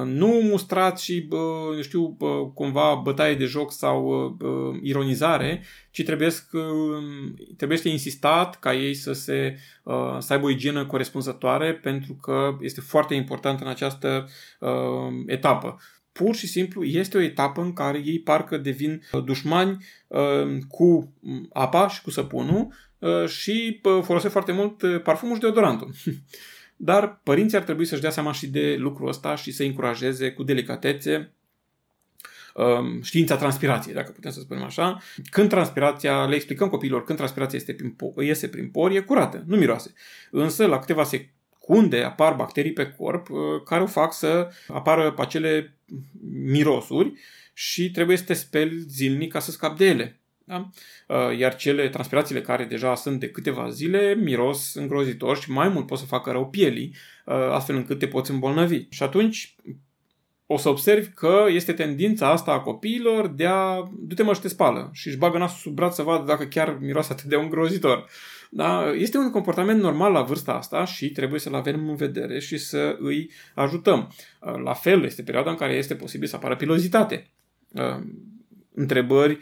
nu 0.04 0.26
mustrat 0.26 0.98
și, 0.98 1.28
nu 1.76 1.82
știu, 1.82 2.16
cumva 2.54 2.94
bătaie 2.94 3.34
de 3.34 3.44
joc 3.44 3.72
sau 3.72 4.36
ironizare, 4.82 5.62
ci 5.90 6.04
trebuie, 6.04 6.28
trebuie 7.56 7.78
să 7.78 7.88
insistat 7.88 8.58
ca 8.58 8.74
ei 8.74 8.94
să, 8.94 9.12
se, 9.12 9.58
să 10.18 10.32
aibă 10.32 10.46
o 10.46 10.50
igienă 10.50 10.86
corespunzătoare 10.86 11.74
pentru 11.74 12.14
că 12.14 12.56
este 12.60 12.80
foarte 12.80 13.14
important 13.14 13.60
în 13.60 13.66
această 13.66 14.28
etapă 15.26 15.78
pur 16.18 16.34
și 16.34 16.46
simplu 16.46 16.84
este 16.84 17.16
o 17.16 17.20
etapă 17.20 17.60
în 17.60 17.72
care 17.72 18.02
ei 18.04 18.20
parcă 18.20 18.56
devin 18.56 19.02
dușmani 19.24 19.84
cu 20.68 21.12
apa 21.52 21.88
și 21.88 22.02
cu 22.02 22.10
săpunul 22.10 22.72
și 23.26 23.80
folosesc 24.02 24.32
foarte 24.32 24.52
mult 24.52 25.02
parfumul 25.02 25.34
și 25.34 25.40
deodorantul. 25.40 25.90
Dar 26.80 27.20
părinții 27.22 27.56
ar 27.56 27.62
trebui 27.62 27.84
să-și 27.84 28.00
dea 28.00 28.10
seama 28.10 28.32
și 28.32 28.46
de 28.46 28.76
lucrul 28.78 29.08
ăsta 29.08 29.34
și 29.34 29.50
să 29.50 29.62
încurajeze 29.62 30.32
cu 30.32 30.42
delicatețe 30.42 31.32
um, 32.54 33.02
știința 33.02 33.36
transpirației, 33.36 33.94
dacă 33.94 34.10
putem 34.10 34.30
să 34.30 34.40
spunem 34.40 34.62
așa. 34.62 35.02
Când 35.30 35.48
transpirația, 35.48 36.24
le 36.24 36.34
explicăm 36.34 36.68
copiilor, 36.68 37.04
când 37.04 37.18
transpirația 37.18 37.58
este 37.58 37.74
prin, 37.74 37.96
iese 38.18 38.48
prin 38.48 38.70
pori, 38.70 38.96
e 38.96 39.00
curată, 39.00 39.44
nu 39.46 39.56
miroase. 39.56 39.92
Însă, 40.30 40.66
la 40.66 40.78
câteva 40.78 41.04
secunde 41.04 42.02
apar 42.02 42.34
bacterii 42.34 42.72
pe 42.72 42.94
corp 42.96 43.30
uh, 43.30 43.38
care 43.64 43.82
o 43.82 43.86
fac 43.86 44.12
să 44.12 44.48
apară 44.68 45.14
acele 45.18 45.78
mirosuri 46.30 47.12
și 47.52 47.90
trebuie 47.90 48.16
să 48.16 48.24
te 48.24 48.32
speli 48.32 48.78
zilnic 48.88 49.32
ca 49.32 49.38
să 49.38 49.50
scapi 49.50 49.78
de 49.78 49.86
ele. 49.86 50.20
Da? 50.48 50.68
Uh, 51.08 51.38
iar 51.38 51.56
cele 51.56 51.88
transpirațiile 51.88 52.40
care 52.40 52.64
deja 52.64 52.94
sunt 52.94 53.20
de 53.20 53.28
câteva 53.28 53.68
zile 53.68 54.14
miros 54.14 54.74
îngrozitor 54.74 55.38
și 55.38 55.50
mai 55.50 55.68
mult 55.68 55.86
pot 55.86 55.98
să 55.98 56.04
facă 56.04 56.30
rău 56.30 56.48
pielii, 56.48 56.94
uh, 57.24 57.34
astfel 57.34 57.76
încât 57.76 57.98
te 57.98 58.06
poți 58.06 58.30
îmbolnăvi. 58.30 58.86
Și 58.90 59.02
atunci 59.02 59.56
o 60.46 60.56
să 60.56 60.68
observi 60.68 61.08
că 61.08 61.44
este 61.48 61.72
tendința 61.72 62.30
asta 62.30 62.50
a 62.50 62.60
copiilor 62.60 63.28
de 63.28 63.46
a 63.46 63.90
du-te 63.98 64.22
mă 64.22 64.32
și 64.32 64.40
te 64.40 64.48
spală 64.48 64.90
și 64.92 65.08
își 65.08 65.16
bagă 65.16 65.38
nasul 65.38 65.58
sub 65.58 65.74
braț 65.74 65.94
să 65.94 66.02
vadă 66.02 66.24
dacă 66.24 66.44
chiar 66.44 66.78
miroase 66.80 67.12
atât 67.12 67.24
de 67.24 67.36
îngrozitor. 67.36 68.08
Da? 68.50 68.92
Este 68.92 69.18
un 69.18 69.30
comportament 69.30 69.80
normal 69.80 70.12
la 70.12 70.22
vârsta 70.22 70.52
asta 70.52 70.84
și 70.84 71.10
trebuie 71.10 71.40
să-l 71.40 71.54
avem 71.54 71.88
în 71.88 71.96
vedere 71.96 72.38
și 72.38 72.58
să 72.58 72.96
îi 73.00 73.30
ajutăm. 73.54 74.12
Uh, 74.40 74.60
la 74.64 74.72
fel 74.72 75.04
este 75.04 75.22
perioada 75.22 75.50
în 75.50 75.56
care 75.56 75.72
este 75.72 75.94
posibil 75.94 76.28
să 76.28 76.36
apară 76.36 76.56
pilozitate. 76.56 77.30
Întrebări 78.74 79.38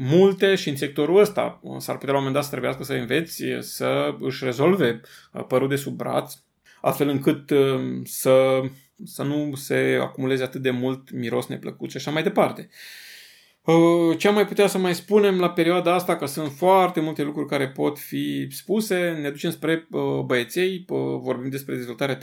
multe 0.00 0.54
și 0.54 0.68
în 0.68 0.76
sectorul 0.76 1.20
ăsta. 1.20 1.60
S-ar 1.78 1.98
putea 1.98 2.12
la 2.12 2.18
un 2.18 2.24
moment 2.24 2.34
dat 2.34 2.44
să 2.44 2.50
trebuiască 2.50 2.84
să 2.84 2.92
înveți 2.92 3.44
să 3.60 4.16
își 4.20 4.44
rezolve 4.44 5.00
uh, 5.32 5.44
părul 5.44 5.68
de 5.68 5.76
sub 5.76 5.96
braț, 5.96 6.34
astfel 6.80 7.08
încât 7.08 7.50
uh, 7.50 8.00
să, 8.04 8.60
să 9.04 9.22
nu 9.22 9.54
se 9.54 9.98
acumuleze 10.00 10.42
atât 10.42 10.62
de 10.62 10.70
mult 10.70 11.10
miros 11.10 11.46
neplăcut 11.46 11.90
și 11.90 11.96
așa 11.96 12.10
mai 12.10 12.22
departe. 12.22 12.68
Uh, 13.62 14.18
ce 14.18 14.28
am 14.28 14.34
mai 14.34 14.46
putea 14.46 14.66
să 14.66 14.78
mai 14.78 14.94
spunem 14.94 15.38
la 15.38 15.50
perioada 15.50 15.94
asta, 15.94 16.16
că 16.16 16.26
sunt 16.26 16.52
foarte 16.52 17.00
multe 17.00 17.22
lucruri 17.22 17.48
care 17.48 17.68
pot 17.68 17.98
fi 17.98 18.46
spuse, 18.50 19.18
ne 19.20 19.30
ducem 19.30 19.50
spre 19.50 19.88
băieței, 20.24 20.84
vorbim 21.20 21.50
despre 21.50 21.74
dezvoltarea 21.74 22.18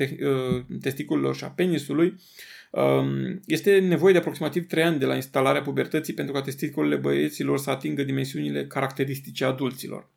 testiculelor 0.82 1.36
și 1.36 1.44
a 1.44 1.48
penisului, 1.48 2.16
Um, 2.65 2.65
este 3.46 3.80
nevoie 3.80 4.14
de 4.14 4.20
aproximativ 4.20 4.68
3 4.68 4.84
ani 4.84 5.00
de 5.00 5.06
la 5.06 5.16
instalarea 5.16 5.62
pubertății 5.62 6.14
pentru 6.14 6.34
ca 6.34 6.42
testiculele 6.42 6.96
băieților 6.96 7.58
să 7.58 7.70
atingă 7.70 8.04
dimensiunile 8.04 8.68
caracteristice 8.68 9.46
adulților. 9.46 10.10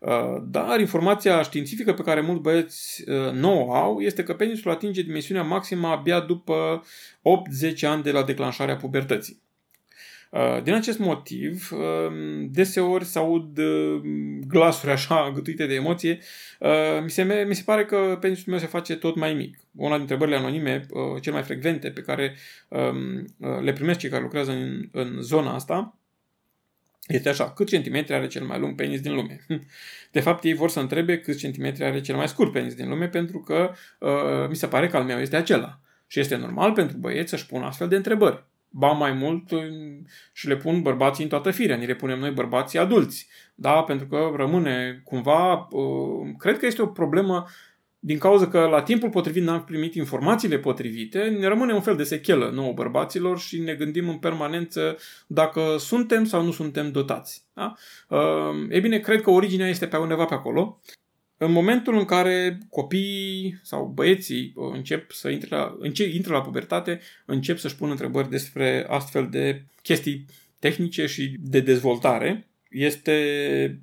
Uh, 0.00 0.42
dar 0.50 0.80
informația 0.80 1.42
științifică 1.42 1.92
pe 1.92 2.02
care 2.02 2.20
mulți 2.20 2.42
băieți 2.42 3.04
uh, 3.06 3.32
nu 3.32 3.66
o 3.66 3.74
au 3.74 4.00
este 4.00 4.22
că 4.22 4.34
penisul 4.34 4.70
atinge 4.70 5.02
dimensiunea 5.02 5.42
maximă 5.42 5.88
abia 5.88 6.20
după 6.20 6.82
8-10 7.76 7.80
ani 7.80 8.02
de 8.02 8.10
la 8.10 8.22
declanșarea 8.22 8.76
pubertății. 8.76 9.42
Uh, 10.34 10.62
din 10.62 10.74
acest 10.74 10.98
motiv, 10.98 11.70
um, 11.72 12.50
deseori 12.50 13.04
se 13.04 13.18
aud 13.18 13.58
uh, 13.58 14.00
glasuri 14.46 14.92
așa 14.92 15.30
gătuite 15.34 15.66
de 15.66 15.74
emoție. 15.74 16.18
Uh, 16.60 17.02
mi 17.02 17.10
se, 17.10 17.44
mi 17.48 17.54
se 17.54 17.62
pare 17.64 17.84
că 17.84 18.18
penisul 18.20 18.44
meu 18.46 18.58
se 18.58 18.66
face 18.66 18.96
tot 18.96 19.16
mai 19.16 19.34
mic. 19.34 19.58
Una 19.76 19.96
dintre 19.96 20.14
întrebările 20.14 20.36
anonime, 20.36 20.86
cel 21.20 21.32
mai 21.32 21.42
frecvente, 21.42 21.90
pe 21.90 22.00
care 22.00 22.36
um, 22.68 23.24
le 23.62 23.72
primesc 23.72 23.98
cei 23.98 24.10
care 24.10 24.22
lucrează 24.22 24.50
în, 24.50 24.88
în 24.92 25.22
zona 25.22 25.54
asta, 25.54 25.98
este 27.06 27.28
așa, 27.28 27.50
cât 27.50 27.68
centimetri 27.68 28.14
are 28.14 28.26
cel 28.26 28.44
mai 28.44 28.58
lung 28.58 28.74
penis 28.74 29.00
din 29.00 29.14
lume? 29.14 29.46
De 30.12 30.20
fapt, 30.20 30.44
ei 30.44 30.54
vor 30.54 30.70
să 30.70 30.80
întrebe 30.80 31.18
cât 31.18 31.38
centimetri 31.38 31.84
are 31.84 32.00
cel 32.00 32.16
mai 32.16 32.28
scurt 32.28 32.52
penis 32.52 32.74
din 32.74 32.88
lume, 32.88 33.08
pentru 33.08 33.38
că 33.38 33.72
uh, 33.98 34.48
mi 34.48 34.56
se 34.56 34.66
pare 34.66 34.88
că 34.88 34.96
al 34.96 35.04
meu 35.04 35.18
este 35.18 35.36
acela. 35.36 35.80
Și 36.06 36.20
este 36.20 36.36
normal 36.36 36.72
pentru 36.72 36.96
băieți 36.96 37.30
să-și 37.30 37.46
pună 37.46 37.64
astfel 37.64 37.88
de 37.88 37.96
întrebări 37.96 38.44
ba 38.76 38.90
mai 38.90 39.12
mult 39.12 39.48
și 40.32 40.48
le 40.48 40.56
pun 40.56 40.82
bărbații 40.82 41.22
în 41.22 41.28
toată 41.28 41.50
firea, 41.50 41.76
ni 41.76 41.86
le 41.86 41.94
punem 41.94 42.18
noi 42.18 42.30
bărbații 42.30 42.78
adulți, 42.78 43.28
da, 43.54 43.82
pentru 43.82 44.06
că 44.06 44.32
rămâne 44.36 45.00
cumva, 45.04 45.68
uh, 45.70 46.34
cred 46.38 46.58
că 46.58 46.66
este 46.66 46.82
o 46.82 46.86
problemă 46.86 47.46
din 47.98 48.18
cauza 48.18 48.48
că 48.48 48.60
la 48.60 48.82
timpul 48.82 49.10
potrivit 49.10 49.42
n-am 49.42 49.64
primit 49.64 49.94
informațiile 49.94 50.58
potrivite, 50.58 51.18
ne 51.18 51.46
rămâne 51.46 51.72
un 51.72 51.80
fel 51.80 51.96
de 51.96 52.02
sechelă 52.02 52.50
nouă 52.54 52.72
bărbaților 52.72 53.38
și 53.38 53.60
ne 53.60 53.74
gândim 53.74 54.08
în 54.08 54.18
permanență 54.18 54.96
dacă 55.26 55.76
suntem 55.78 56.24
sau 56.24 56.44
nu 56.44 56.50
suntem 56.50 56.90
dotați. 56.90 57.44
Da? 57.52 57.74
Uh, 58.08 58.66
e 58.68 58.80
bine, 58.80 58.98
cred 58.98 59.20
că 59.20 59.30
originea 59.30 59.68
este 59.68 59.86
pe 59.86 59.96
undeva 59.96 60.24
pe 60.24 60.34
acolo 60.34 60.80
în 61.44 61.52
momentul 61.52 61.98
în 61.98 62.04
care 62.04 62.58
copiii 62.70 63.60
sau 63.62 63.92
băieții 63.94 64.52
uh, 64.56 64.70
încep 64.72 65.10
să 65.10 65.28
intre 65.28 65.56
la, 65.56 65.76
încep, 65.78 66.12
intră 66.12 66.32
la 66.32 66.42
pubertate, 66.42 67.00
încep 67.24 67.58
să-și 67.58 67.76
pună 67.76 67.90
întrebări 67.90 68.30
despre 68.30 68.86
astfel 68.88 69.28
de 69.30 69.64
chestii 69.82 70.26
tehnice 70.58 71.06
și 71.06 71.36
de 71.40 71.60
dezvoltare, 71.60 72.46
este 72.70 73.80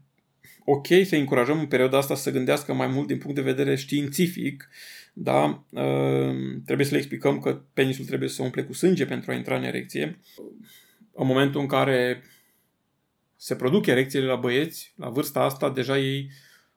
ok 0.65 0.87
să 1.03 1.15
încurajăm 1.15 1.59
în 1.59 1.65
perioada 1.65 1.97
asta 1.97 2.15
să 2.15 2.31
gândească 2.31 2.73
mai 2.73 2.87
mult 2.87 3.07
din 3.07 3.17
punct 3.17 3.35
de 3.35 3.41
vedere 3.41 3.75
științific, 3.75 4.69
da? 5.13 5.63
Uh, 5.69 6.35
trebuie 6.65 6.85
să 6.85 6.91
le 6.91 6.97
explicăm 6.97 7.39
că 7.39 7.61
penisul 7.73 8.05
trebuie 8.05 8.29
să 8.29 8.35
se 8.35 8.41
umple 8.41 8.63
cu 8.63 8.73
sânge 8.73 9.05
pentru 9.05 9.31
a 9.31 9.35
intra 9.35 9.57
în 9.57 9.63
erecție. 9.63 10.19
În 11.13 11.27
momentul 11.27 11.61
în 11.61 11.67
care 11.67 12.23
se 13.35 13.55
produc 13.55 13.85
erecțiile 13.85 14.25
la 14.25 14.35
băieți, 14.35 14.93
la 14.95 15.09
vârsta 15.09 15.39
asta, 15.39 15.69
deja 15.69 15.97
ei 15.97 16.31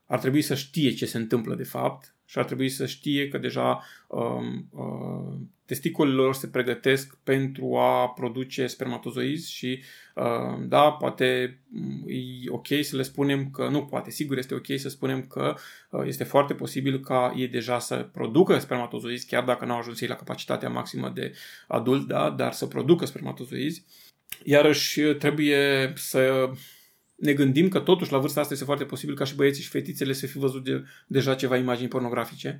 ar 0.07 0.19
trebui 0.19 0.43
să 0.43 0.55
știe 0.55 0.91
ce 0.91 1.07
se 1.07 1.17
întâmplă 1.17 1.55
de 1.55 1.65
fapt 1.65 2.15
și 2.25 2.39
ar 2.39 2.45
trebui 2.45 2.69
să 2.69 2.87
știe 2.87 3.29
că 3.29 3.39
deja 3.39 3.85
um, 4.09 4.69
uh, 4.71 5.37
testiculele 5.67 6.17
lor 6.17 6.35
se 6.35 6.47
pregătesc 6.47 7.17
pentru 7.23 7.77
a 7.77 8.09
produce 8.09 8.67
spermatozoizi 8.67 9.53
și 9.53 9.83
uh, 10.15 10.67
da, 10.69 10.91
poate 10.91 11.59
mm, 11.69 12.05
e 12.07 12.51
ok 12.51 12.67
să 12.83 12.97
le 12.97 13.03
spunem 13.03 13.51
că, 13.51 13.69
nu 13.69 13.85
poate, 13.85 14.11
sigur 14.11 14.39
este 14.39 14.55
ok 14.55 14.67
să 14.77 14.89
spunem 14.89 15.27
că 15.27 15.55
uh, 15.91 16.03
este 16.07 16.25
foarte 16.25 16.55
posibil 16.55 17.01
ca 17.01 17.35
ei 17.37 17.49
deja 17.49 17.79
să 17.79 18.09
producă 18.13 18.59
spermatozoizi, 18.59 19.27
chiar 19.27 19.45
dacă 19.45 19.65
n-au 19.65 19.79
ajuns 19.79 20.01
ei 20.01 20.09
la 20.09 20.17
capacitatea 20.17 20.69
maximă 20.69 21.13
de 21.15 21.35
adult, 21.69 22.07
da, 22.07 22.31
dar 22.31 22.53
să 22.53 22.67
producă 22.67 23.05
spermatozoizi. 23.05 23.85
Iarăși 24.45 25.01
trebuie 25.01 25.93
să 25.97 26.51
ne 27.15 27.33
gândim 27.33 27.69
că 27.69 27.79
totuși 27.79 28.13
la 28.13 28.19
vârsta 28.19 28.41
asta 28.41 28.53
este 28.53 28.65
foarte 28.65 28.85
posibil 28.85 29.15
ca 29.15 29.25
și 29.25 29.35
băieții 29.35 29.63
și 29.63 29.69
fetițele 29.69 30.13
să 30.13 30.27
fi 30.27 30.39
văzut 30.39 30.65
de, 30.65 30.85
deja 31.07 31.35
ceva 31.35 31.57
imagini 31.57 31.89
pornografice. 31.89 32.59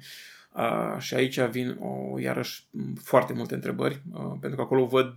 Uh, 0.57 0.97
și 0.99 1.15
aici 1.15 1.41
vin 1.41 1.77
o, 1.81 2.21
iarăși 2.21 2.65
foarte 3.03 3.33
multe 3.33 3.55
întrebări, 3.55 4.03
uh, 4.13 4.21
pentru 4.41 4.59
că 4.59 4.63
acolo 4.63 4.87
văd 4.87 5.15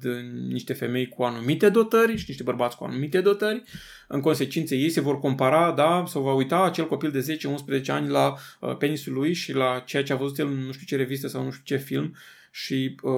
niște 0.47 0.73
femei 0.73 1.07
cu 1.07 1.23
anumite 1.23 1.69
dotări 1.69 2.17
și 2.17 2.25
niște 2.27 2.43
bărbați 2.43 2.77
cu 2.77 2.83
anumite 2.83 3.21
dotări. 3.21 3.63
În 4.07 4.21
consecință, 4.21 4.75
ei 4.75 4.89
se 4.89 5.01
vor 5.01 5.19
compara, 5.19 5.71
da, 5.71 6.03
să 6.07 6.19
va 6.19 6.33
uita 6.33 6.63
acel 6.63 6.87
copil 6.87 7.11
de 7.11 7.37
10-11 7.81 7.85
ani 7.87 8.09
la 8.09 8.35
uh, 8.59 8.77
penisul 8.77 9.13
lui 9.13 9.33
și 9.33 9.53
la 9.53 9.83
ceea 9.85 10.03
ce 10.03 10.13
a 10.13 10.15
văzut 10.15 10.37
el 10.37 10.47
în 10.47 10.65
nu 10.65 10.71
știu 10.71 10.85
ce 10.85 10.95
revistă 10.95 11.27
sau 11.27 11.43
nu 11.43 11.51
știu 11.51 11.75
ce 11.75 11.83
film 11.83 12.15
și 12.51 12.95
uh, 13.01 13.11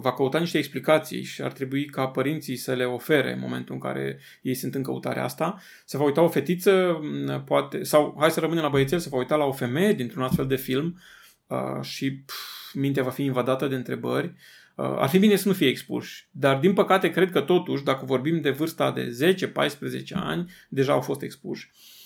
va 0.00 0.12
căuta 0.12 0.38
niște 0.38 0.58
explicații 0.58 1.22
și 1.22 1.42
ar 1.42 1.52
trebui 1.52 1.84
ca 1.84 2.06
părinții 2.06 2.56
să 2.56 2.72
le 2.72 2.84
ofere 2.84 3.32
în 3.32 3.38
momentul 3.38 3.74
în 3.74 3.80
care 3.80 4.18
ei 4.42 4.54
sunt 4.54 4.74
în 4.74 4.82
căutarea 4.82 5.24
asta. 5.24 5.60
Se 5.84 5.96
va 5.96 6.04
uita 6.04 6.22
o 6.22 6.28
fetiță, 6.28 7.00
poate, 7.44 7.82
sau 7.82 8.16
hai 8.18 8.30
să 8.30 8.40
rămânem 8.40 8.62
la 8.62 8.68
băiețel, 8.68 8.98
se 8.98 9.08
va 9.08 9.16
uita 9.16 9.36
la 9.36 9.44
o 9.44 9.52
femeie 9.52 9.92
dintr-un 9.92 10.22
astfel 10.22 10.46
de 10.46 10.56
film 10.56 11.00
uh, 11.46 11.82
și 11.82 12.12
pf, 12.12 12.74
mintea 12.74 13.02
va 13.02 13.10
fi 13.10 13.24
invadată 13.24 13.66
de 13.66 13.74
întrebări. 13.74 14.26
Uh, 14.74 14.94
ar 14.98 15.08
fi 15.08 15.18
bine 15.18 15.36
să 15.36 15.48
nu 15.48 15.54
fie 15.54 15.68
expuși, 15.68 16.28
dar 16.30 16.58
din 16.58 16.72
păcate 16.72 17.10
cred 17.10 17.30
că 17.30 17.40
totuși, 17.40 17.84
dacă 17.84 18.04
vorbim 18.04 18.40
de 18.40 18.50
vârsta 18.50 18.92
de 18.92 19.36
10-14 19.44 20.12
ani, 20.14 20.50
deja 20.68 20.92
au 20.92 21.00
fost 21.00 21.22
expuși. 21.22 21.70
Uh, 21.72 22.01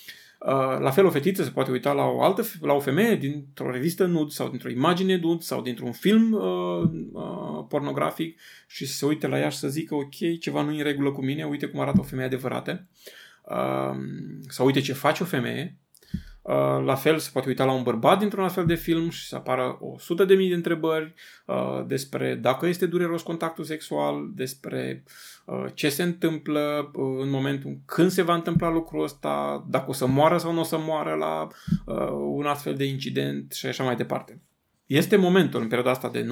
la 0.79 0.91
fel, 0.91 1.05
o 1.05 1.09
fetiță 1.09 1.43
se 1.43 1.49
poate 1.49 1.71
uita 1.71 1.91
la 1.91 2.03
o 2.03 2.21
altă, 2.21 2.43
la 2.61 2.73
o 2.73 2.79
femeie 2.79 3.15
dintr-o 3.15 3.71
revistă 3.71 4.05
nud 4.05 4.31
sau 4.31 4.49
dintr-o 4.49 4.69
imagine 4.69 5.17
nud 5.17 5.41
sau 5.41 5.61
dintr-un 5.61 5.91
film 5.91 6.31
uh, 6.31 6.89
uh, 7.11 7.65
pornografic 7.69 8.39
și 8.67 8.85
să 8.85 8.93
se 8.93 9.05
uite 9.05 9.27
la 9.27 9.39
ea 9.39 9.49
și 9.49 9.57
să 9.57 9.67
zică, 9.67 9.95
ok, 9.95 10.39
ceva 10.39 10.61
nu 10.61 10.71
e 10.71 10.77
în 10.77 10.83
regulă 10.83 11.11
cu 11.11 11.23
mine, 11.23 11.43
uite 11.43 11.65
cum 11.65 11.79
arată 11.79 11.99
o 11.99 12.03
femeie 12.03 12.27
adevărată. 12.27 12.87
Uh, 13.43 13.97
sau 14.47 14.65
uite 14.65 14.79
ce 14.79 14.93
face 14.93 15.23
o 15.23 15.25
femeie, 15.25 15.77
Uh, 15.86 15.86
la 16.85 16.95
fel, 16.95 17.17
se 17.17 17.29
poate 17.33 17.47
uita 17.47 17.65
la 17.65 17.71
un 17.71 17.83
bărbat 17.83 18.19
dintr-un 18.19 18.43
astfel 18.43 18.65
de 18.65 18.75
film 18.75 19.09
și 19.09 19.27
să 19.27 19.35
apară 19.35 19.77
o 19.79 19.95
sută 19.99 20.25
de 20.25 20.33
mii 20.33 20.49
de 20.49 20.55
întrebări 20.55 21.13
uh, 21.45 21.85
despre 21.87 22.35
dacă 22.35 22.65
este 22.67 22.85
dureros 22.85 23.21
contactul 23.21 23.63
sexual, 23.63 24.31
despre 24.35 25.03
uh, 25.45 25.65
ce 25.73 25.89
se 25.89 26.03
întâmplă 26.03 26.91
în 27.21 27.29
momentul 27.29 27.77
când 27.85 28.11
se 28.11 28.21
va 28.21 28.33
întâmpla 28.33 28.69
lucrul 28.69 29.03
ăsta, 29.03 29.65
dacă 29.69 29.89
o 29.89 29.93
să 29.93 30.05
moară 30.05 30.37
sau 30.37 30.53
nu 30.53 30.59
o 30.59 30.63
să 30.63 30.77
moară 30.77 31.13
la 31.13 31.47
un 32.11 32.45
astfel 32.45 32.75
de 32.75 32.85
incident 32.85 33.51
și 33.51 33.65
așa 33.65 33.83
mai 33.83 33.95
departe. 33.95 34.41
Este 34.87 35.15
momentul 35.15 35.61
în 35.61 35.67
perioada 35.67 35.91
asta 35.91 36.09
de 36.09 36.25
9-14 36.25 36.27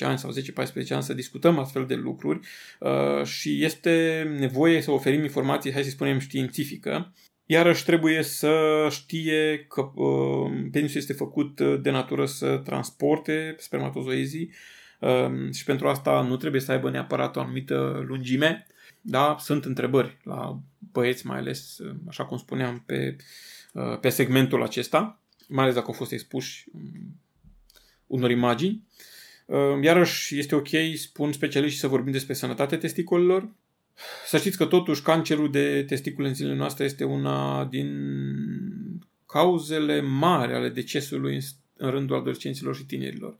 ani 0.00 0.18
sau 0.18 0.30
10-14 0.32 0.88
ani 0.88 1.02
să 1.02 1.14
discutăm 1.14 1.58
astfel 1.58 1.86
de 1.86 1.94
lucruri 1.94 2.40
uh, 2.80 3.24
și 3.24 3.64
este 3.64 4.22
nevoie 4.38 4.80
să 4.80 4.90
oferim 4.90 5.22
informații, 5.22 5.72
hai 5.72 5.82
să 5.82 5.90
spunem, 5.90 6.18
științifică, 6.18 7.12
Iarăși 7.46 7.84
trebuie 7.84 8.22
să 8.22 8.86
știe 8.90 9.66
că 9.68 9.90
uh, 9.94 10.68
penisul 10.70 11.00
este 11.00 11.12
făcut 11.12 11.58
uh, 11.58 11.80
de 11.80 11.90
natură 11.90 12.26
să 12.26 12.60
transporte 12.64 13.54
spermatozoizii 13.58 14.52
uh, 15.00 15.52
și 15.52 15.64
pentru 15.64 15.88
asta 15.88 16.20
nu 16.20 16.36
trebuie 16.36 16.60
să 16.60 16.72
aibă 16.72 16.90
neapărat 16.90 17.36
o 17.36 17.40
anumită 17.40 18.04
lungime. 18.06 18.66
Da, 19.00 19.36
sunt 19.38 19.64
întrebări 19.64 20.16
la 20.22 20.60
băieți, 20.92 21.26
mai 21.26 21.38
ales, 21.38 21.78
uh, 21.78 21.94
așa 22.08 22.24
cum 22.24 22.36
spuneam, 22.36 22.82
pe, 22.86 23.16
uh, 23.72 23.98
pe 24.00 24.08
segmentul 24.08 24.62
acesta, 24.62 25.20
mai 25.48 25.62
ales 25.62 25.74
dacă 25.74 25.86
au 25.86 25.92
fost 25.92 26.12
expuși 26.12 26.64
um, 26.72 27.20
unor 28.06 28.30
imagini. 28.30 28.86
Uh, 29.46 29.82
iarăși 29.82 30.38
este 30.38 30.54
ok, 30.54 30.68
spun 30.94 31.32
specialiști, 31.32 31.78
să 31.78 31.88
vorbim 31.88 32.12
despre 32.12 32.34
sănătatea 32.34 32.78
testicolelor, 32.78 33.48
să 34.26 34.36
știți 34.38 34.56
că 34.56 34.64
totuși 34.64 35.02
cancerul 35.02 35.50
de 35.50 35.84
testicule 35.88 36.28
în 36.28 36.34
zilele 36.34 36.54
noastre 36.54 36.84
este 36.84 37.04
una 37.04 37.64
din 37.64 37.88
cauzele 39.26 40.00
mari 40.00 40.54
ale 40.54 40.68
decesului 40.68 41.40
în 41.76 41.90
rândul 41.90 42.16
adolescenților 42.16 42.76
și 42.76 42.84
tinerilor. 42.84 43.38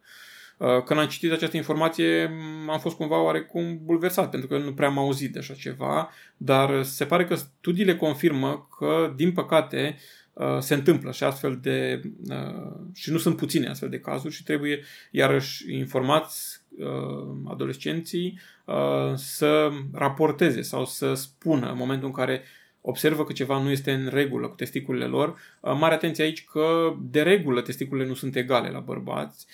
Uh, 0.57 0.83
când 0.83 1.01
am 1.01 1.07
citit 1.07 1.33
această 1.33 1.57
informație, 1.57 2.31
am 2.69 2.79
fost 2.81 2.97
cumva 2.97 3.23
oarecum 3.23 3.81
bulversat, 3.85 4.31
pentru 4.31 4.49
că 4.49 4.59
nu 4.59 4.75
prea 4.75 4.89
am 4.89 4.99
auzit 4.99 5.33
de 5.33 5.39
așa 5.39 5.55
ceva, 5.55 6.11
dar 6.37 6.83
se 6.83 7.05
pare 7.05 7.25
că 7.25 7.35
studiile 7.35 7.97
confirmă 7.97 8.69
că, 8.79 9.13
din 9.17 9.33
păcate, 9.33 9.97
uh, 10.33 10.59
se 10.59 10.75
întâmplă 10.75 11.13
și 11.13 11.25
astfel 11.25 11.59
de 11.63 12.01
uh, 12.29 12.73
și 12.95 13.11
nu 13.11 13.19
sunt 13.19 13.37
puține 13.37 13.69
astfel 13.69 13.89
de 13.89 14.01
cazuri 14.01 14.35
și 14.35 14.45
trebuie 14.45 14.83
iarăși 15.11 15.75
informați 15.75 16.64
adolescenții 17.45 18.39
să 19.15 19.71
raporteze 19.93 20.63
sau 20.63 20.85
să 20.85 21.15
spună 21.15 21.71
în 21.71 21.77
momentul 21.77 22.07
în 22.07 22.13
care 22.13 22.43
observă 22.81 23.25
că 23.25 23.33
ceva 23.33 23.63
nu 23.63 23.71
este 23.71 23.93
în 23.93 24.09
regulă 24.13 24.49
cu 24.49 24.55
testiculele 24.55 25.05
lor. 25.05 25.39
Mare 25.63 25.95
atenție 25.95 26.25
aici 26.25 26.45
că 26.45 26.97
de 27.01 27.23
regulă 27.23 27.61
testiculele 27.61 28.09
nu 28.09 28.15
sunt 28.15 28.37
egale 28.37 28.71
la 28.71 28.81
bărbați 28.81 29.47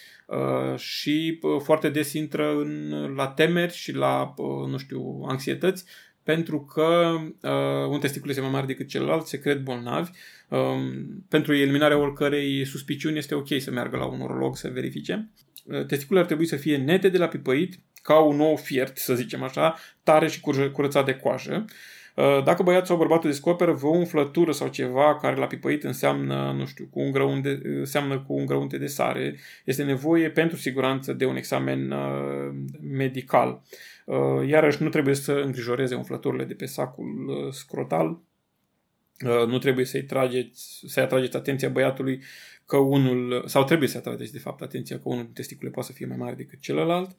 și 0.76 1.40
foarte 1.62 1.88
des 1.88 2.12
intră 2.12 2.56
în, 2.56 2.90
la 3.16 3.28
temeri 3.28 3.74
și 3.74 3.92
la, 3.92 4.34
nu 4.68 4.76
știu, 4.76 5.24
anxietăți 5.28 5.84
pentru 6.22 6.60
că 6.64 7.18
uh, 7.42 7.88
un 7.90 7.98
testicul 7.98 8.28
este 8.28 8.40
mai 8.40 8.50
mare 8.50 8.66
decât 8.66 8.88
celălalt, 8.88 9.26
se 9.26 9.40
cred 9.40 9.62
bolnavi. 9.62 10.10
Um, 10.48 11.24
pentru 11.28 11.54
eliminarea 11.54 11.98
oricărei 11.98 12.64
suspiciuni 12.64 13.18
este 13.18 13.34
ok 13.34 13.48
să 13.58 13.70
meargă 13.70 13.96
la 13.96 14.04
un 14.04 14.20
urolog 14.20 14.56
să 14.56 14.68
verifice. 14.68 15.30
Uh, 15.64 15.86
testiculele 15.86 16.20
ar 16.20 16.26
trebui 16.26 16.46
să 16.46 16.56
fie 16.56 16.76
nete 16.76 17.08
de 17.08 17.18
la 17.18 17.28
pipăit, 17.28 17.80
ca 18.02 18.18
un 18.18 18.36
nou 18.36 18.56
fiert, 18.56 18.96
să 18.96 19.14
zicem 19.14 19.42
așa, 19.42 19.76
tare 20.02 20.28
și 20.28 20.40
curățat 20.72 21.04
de 21.04 21.14
coajă. 21.14 21.64
Uh, 22.16 22.44
dacă 22.44 22.62
băiatul 22.62 22.86
sau 22.86 22.96
bărbatul 22.96 23.30
descoperă 23.30 23.72
vreo 23.72 23.90
umflătură 23.90 24.52
sau 24.52 24.68
ceva 24.68 25.16
care 25.16 25.36
la 25.36 25.46
pipăit 25.46 25.84
înseamnă, 25.84 26.54
nu 26.56 26.66
știu, 26.66 26.88
cu 26.90 27.00
un 27.00 27.10
grăunte, 27.10 27.60
înseamnă 27.64 28.18
cu 28.18 28.32
un 28.32 28.46
grăunte 28.46 28.78
de 28.78 28.86
sare, 28.86 29.38
este 29.64 29.82
nevoie 29.82 30.30
pentru 30.30 30.56
siguranță 30.56 31.12
de 31.12 31.24
un 31.24 31.36
examen 31.36 31.90
uh, 31.90 32.54
medical. 32.80 33.62
Uh, 34.04 34.48
iarăși 34.48 34.82
nu 34.82 34.88
trebuie 34.88 35.14
să 35.14 35.32
îngrijoreze 35.32 35.94
umflăturile 35.94 36.44
de 36.44 36.54
pe 36.54 36.66
sacul 36.66 37.26
uh, 37.28 37.52
scrotal, 37.52 38.20
uh, 39.24 39.46
nu 39.46 39.58
trebuie 39.58 39.84
să-i 39.84 40.04
trageți, 40.04 40.82
să-i 40.86 41.02
atrageți 41.02 41.36
atenția 41.36 41.68
băiatului 41.68 42.22
că 42.70 42.76
unul, 42.76 43.42
sau 43.46 43.64
trebuie 43.64 43.88
să 43.88 43.96
atrageți 43.96 44.32
de 44.32 44.38
fapt 44.38 44.62
atenția 44.62 44.96
că 44.96 45.02
unul 45.04 45.24
din 45.24 45.32
testicule 45.32 45.70
poate 45.70 45.88
să 45.88 45.94
fie 45.94 46.06
mai 46.06 46.16
mare 46.16 46.34
decât 46.34 46.60
celălalt. 46.60 47.08
Uh, 47.08 47.14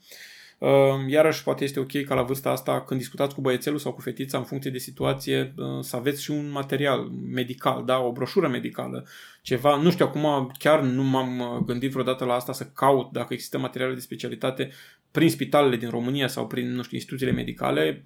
Ehm, 0.62 1.10
iarăși, 1.10 1.44
poate 1.44 1.64
este 1.64 1.80
ok 1.80 2.04
ca 2.04 2.16
la 2.16 2.22
vârsta 2.22 2.50
asta, 2.50 2.82
când 2.82 3.00
discutați 3.00 3.36
cu 3.36 3.42
băiețelul 3.42 3.80
sau 3.80 3.94
cu 3.94 4.02
fetița, 4.02 4.38
în 4.38 4.44
funcție 4.44 4.72
de 4.72 4.78
situație, 4.78 5.54
ehm, 5.58 5.82
să 5.82 5.96
aveți 5.96 6.24
și 6.24 6.32
un 6.32 6.52
material 6.52 7.00
medical, 7.34 7.86
da, 7.86 8.00
o 8.00 8.12
broșură 8.12 8.48
medicală, 8.48 9.08
ceva. 9.42 9.82
Nu 9.82 9.92
știu, 9.92 10.06
acum 10.06 10.52
chiar 10.58 10.82
nu 10.82 11.04
m-am 11.04 11.40
uh, 11.40 11.64
gândit 11.66 11.92
vreodată 11.92 12.26
la 12.26 12.34
asta 12.34 12.54
să 12.54 12.66
caut 12.66 13.12
dacă 13.12 13.34
există 13.34 13.58
materiale 13.58 13.94
de 13.94 14.00
specialitate 14.00 14.72
prin 15.12 15.30
spitalele 15.30 15.76
din 15.76 15.90
România 15.90 16.28
sau 16.28 16.48
prin, 16.48 16.72
nu 16.74 16.84
știu, 16.84 16.98
instituțiile 16.98 17.32
medicale. 17.32 18.02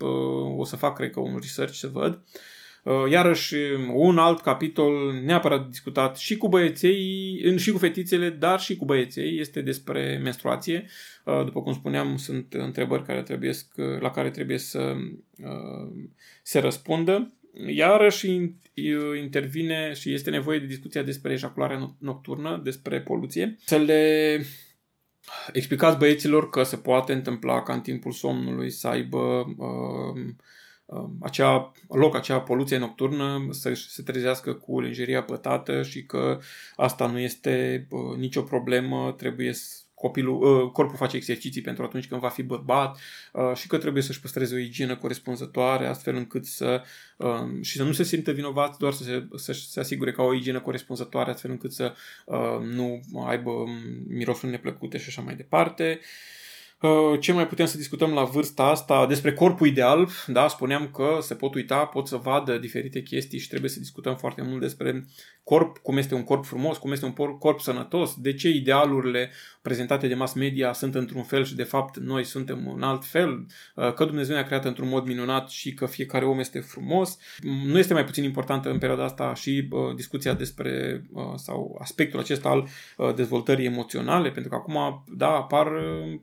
O 0.57 0.65
să 0.65 0.75
fac, 0.75 0.95
cred 0.95 1.11
că, 1.11 1.19
un 1.19 1.37
research 1.41 1.73
să 1.73 1.87
văd. 1.87 2.13
Uh, 2.13 2.19
iarăși, 3.09 3.55
un 3.93 4.17
alt 4.17 4.41
capitol 4.41 5.13
neapărat 5.23 5.67
discutat 5.67 6.17
și 6.17 6.37
cu 6.37 6.47
băieței, 6.47 7.57
și 7.57 7.71
cu 7.71 7.77
fetițele, 7.77 8.29
dar 8.29 8.59
și 8.59 8.75
cu 8.75 8.85
băieței, 8.85 9.39
este 9.39 9.61
despre 9.61 10.19
menstruație. 10.23 10.85
Uh, 11.23 11.43
după 11.45 11.61
cum 11.61 11.73
spuneam, 11.73 12.17
sunt 12.17 12.53
întrebări 12.53 13.03
care 13.03 13.21
trebuie, 13.21 13.53
la 13.99 14.11
care 14.11 14.29
trebuie 14.29 14.57
să 14.57 14.95
uh, 15.37 16.07
se 16.43 16.59
răspundă. 16.59 17.33
Iarăși 17.67 18.51
intervine 19.21 19.93
și 19.93 20.13
este 20.13 20.29
nevoie 20.29 20.59
de 20.59 20.65
discuția 20.65 21.03
despre 21.03 21.33
ejacularea 21.33 21.95
nocturnă, 21.99 22.61
despre 22.63 23.01
poluție. 23.01 23.55
Să 23.65 23.77
le 23.77 24.41
explicați 25.53 25.97
băieților 25.97 26.49
că 26.49 26.63
se 26.63 26.77
poate 26.77 27.13
întâmpla 27.13 27.63
ca 27.63 27.73
în 27.73 27.81
timpul 27.81 28.11
somnului 28.11 28.69
să 28.69 28.87
aibă 28.87 29.55
uh, 29.57 30.05
Um, 30.15 30.35
acea 31.21 31.71
loc, 31.87 32.15
acea 32.15 32.41
poluție 32.41 32.77
nocturnă 32.77 33.47
să 33.49 33.73
se 33.73 34.03
trezească 34.03 34.53
cu 34.53 34.79
lingeria 34.79 35.23
pătată 35.23 35.83
și 35.83 36.05
că 36.05 36.39
asta 36.75 37.07
nu 37.07 37.19
este 37.19 37.87
uh, 37.89 38.17
nicio 38.17 38.41
problemă, 38.41 39.13
trebuie 39.17 39.53
copilul, 39.93 40.43
uh, 40.43 40.71
corpul 40.71 40.95
face 40.97 41.15
exerciții 41.15 41.61
pentru 41.61 41.83
atunci 41.83 42.07
când 42.07 42.21
va 42.21 42.29
fi 42.29 42.43
bărbat 42.43 42.99
uh, 43.33 43.55
și 43.55 43.67
că 43.67 43.77
trebuie 43.77 44.03
să-și 44.03 44.19
păstreze 44.19 44.55
o 44.55 44.57
igienă 44.57 44.95
corespunzătoare 44.95 45.87
astfel 45.87 46.15
încât 46.15 46.45
să 46.45 46.83
um, 47.17 47.61
și 47.61 47.77
să 47.77 47.83
nu 47.83 47.91
se 47.91 48.03
simtă 48.03 48.31
vinovat, 48.31 48.77
doar 48.77 48.93
să 48.93 49.03
se, 49.03 49.27
să 49.35 49.53
se 49.53 49.79
asigure 49.79 50.11
că 50.11 50.21
au 50.21 50.27
o 50.27 50.33
igienă 50.33 50.59
corespunzătoare 50.59 51.31
astfel 51.31 51.51
încât 51.51 51.71
să 51.71 51.93
nu 52.61 53.01
aibă 53.27 53.49
um, 53.49 53.69
mirosuri 54.07 54.51
neplăcute 54.51 54.97
și 54.97 55.05
așa 55.07 55.21
mai 55.21 55.35
departe. 55.35 55.99
Uh, 56.01 56.05
ce 57.19 57.31
mai 57.31 57.47
putem 57.47 57.65
să 57.65 57.77
discutăm 57.77 58.13
la 58.13 58.23
vârsta 58.23 58.63
asta 58.63 59.05
despre 59.07 59.33
corpul 59.33 59.67
ideal? 59.67 60.09
Da, 60.27 60.47
spuneam 60.47 60.89
că 60.93 61.17
se 61.21 61.35
pot 61.35 61.55
uita, 61.55 61.85
pot 61.85 62.07
să 62.07 62.15
vadă 62.15 62.57
diferite 62.57 63.01
chestii 63.01 63.39
și 63.39 63.47
trebuie 63.47 63.69
să 63.69 63.79
discutăm 63.79 64.15
foarte 64.15 64.41
mult 64.41 64.61
despre 64.61 65.05
corp, 65.45 65.77
cum 65.77 65.97
este 65.97 66.15
un 66.15 66.23
corp 66.23 66.45
frumos, 66.45 66.77
cum 66.77 66.91
este 66.91 67.05
un 67.05 67.13
corp 67.13 67.59
sănătos, 67.59 68.15
de 68.17 68.33
ce 68.33 68.49
idealurile 68.49 69.31
prezentate 69.61 70.07
de 70.07 70.13
mass 70.13 70.33
media 70.33 70.73
sunt 70.73 70.95
într-un 70.95 71.23
fel 71.23 71.43
și 71.43 71.55
de 71.55 71.63
fapt 71.63 71.97
noi 71.97 72.23
suntem 72.23 72.67
un 72.67 72.81
alt 72.81 73.05
fel, 73.05 73.45
uh, 73.75 73.93
că 73.93 74.05
Dumnezeu 74.05 74.35
ne-a 74.35 74.45
creat 74.45 74.65
într-un 74.65 74.87
mod 74.87 75.05
minunat 75.05 75.49
și 75.49 75.73
că 75.73 75.85
fiecare 75.85 76.25
om 76.25 76.39
este 76.39 76.59
frumos. 76.59 77.17
Nu 77.65 77.77
este 77.77 77.93
mai 77.93 78.05
puțin 78.05 78.23
importantă 78.23 78.69
în 78.69 78.77
perioada 78.77 79.03
asta 79.03 79.33
și 79.33 79.67
uh, 79.71 79.95
discuția 79.95 80.33
despre 80.33 81.03
sau 81.35 81.77
aspectul 81.81 82.19
acesta 82.19 82.49
al 82.49 82.67
dezvoltării 83.15 83.65
emoționale, 83.65 84.29
pentru 84.29 84.51
că 84.51 84.55
acum, 84.55 85.03
da, 85.07 85.29
apar 85.29 85.67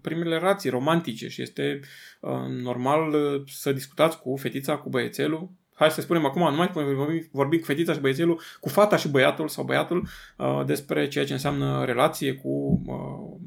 primele 0.00 0.38
rații 0.42 0.70
romantice 0.70 1.28
și 1.28 1.42
este 1.42 1.80
uh, 2.20 2.30
normal 2.48 3.12
uh, 3.12 3.42
să 3.46 3.72
discutați 3.72 4.18
cu 4.20 4.36
fetița, 4.36 4.76
cu 4.76 4.88
băiețelul. 4.88 5.50
Hai 5.74 5.90
să 5.90 6.00
spunem 6.00 6.24
acum, 6.24 6.42
nu 6.50 6.56
mai 6.56 6.70
vorbim, 6.72 7.28
vorbim 7.32 7.58
cu 7.58 7.64
fetița 7.64 7.92
și 7.92 8.00
băiețelul, 8.00 8.40
cu 8.60 8.68
fata 8.68 8.96
și 8.96 9.08
băiatul 9.08 9.48
sau 9.48 9.64
băiatul 9.64 10.08
uh, 10.36 10.62
despre 10.66 11.08
ceea 11.08 11.24
ce 11.24 11.32
înseamnă 11.32 11.84
relație 11.84 12.34
cu 12.34 12.82
uh, 12.86 13.40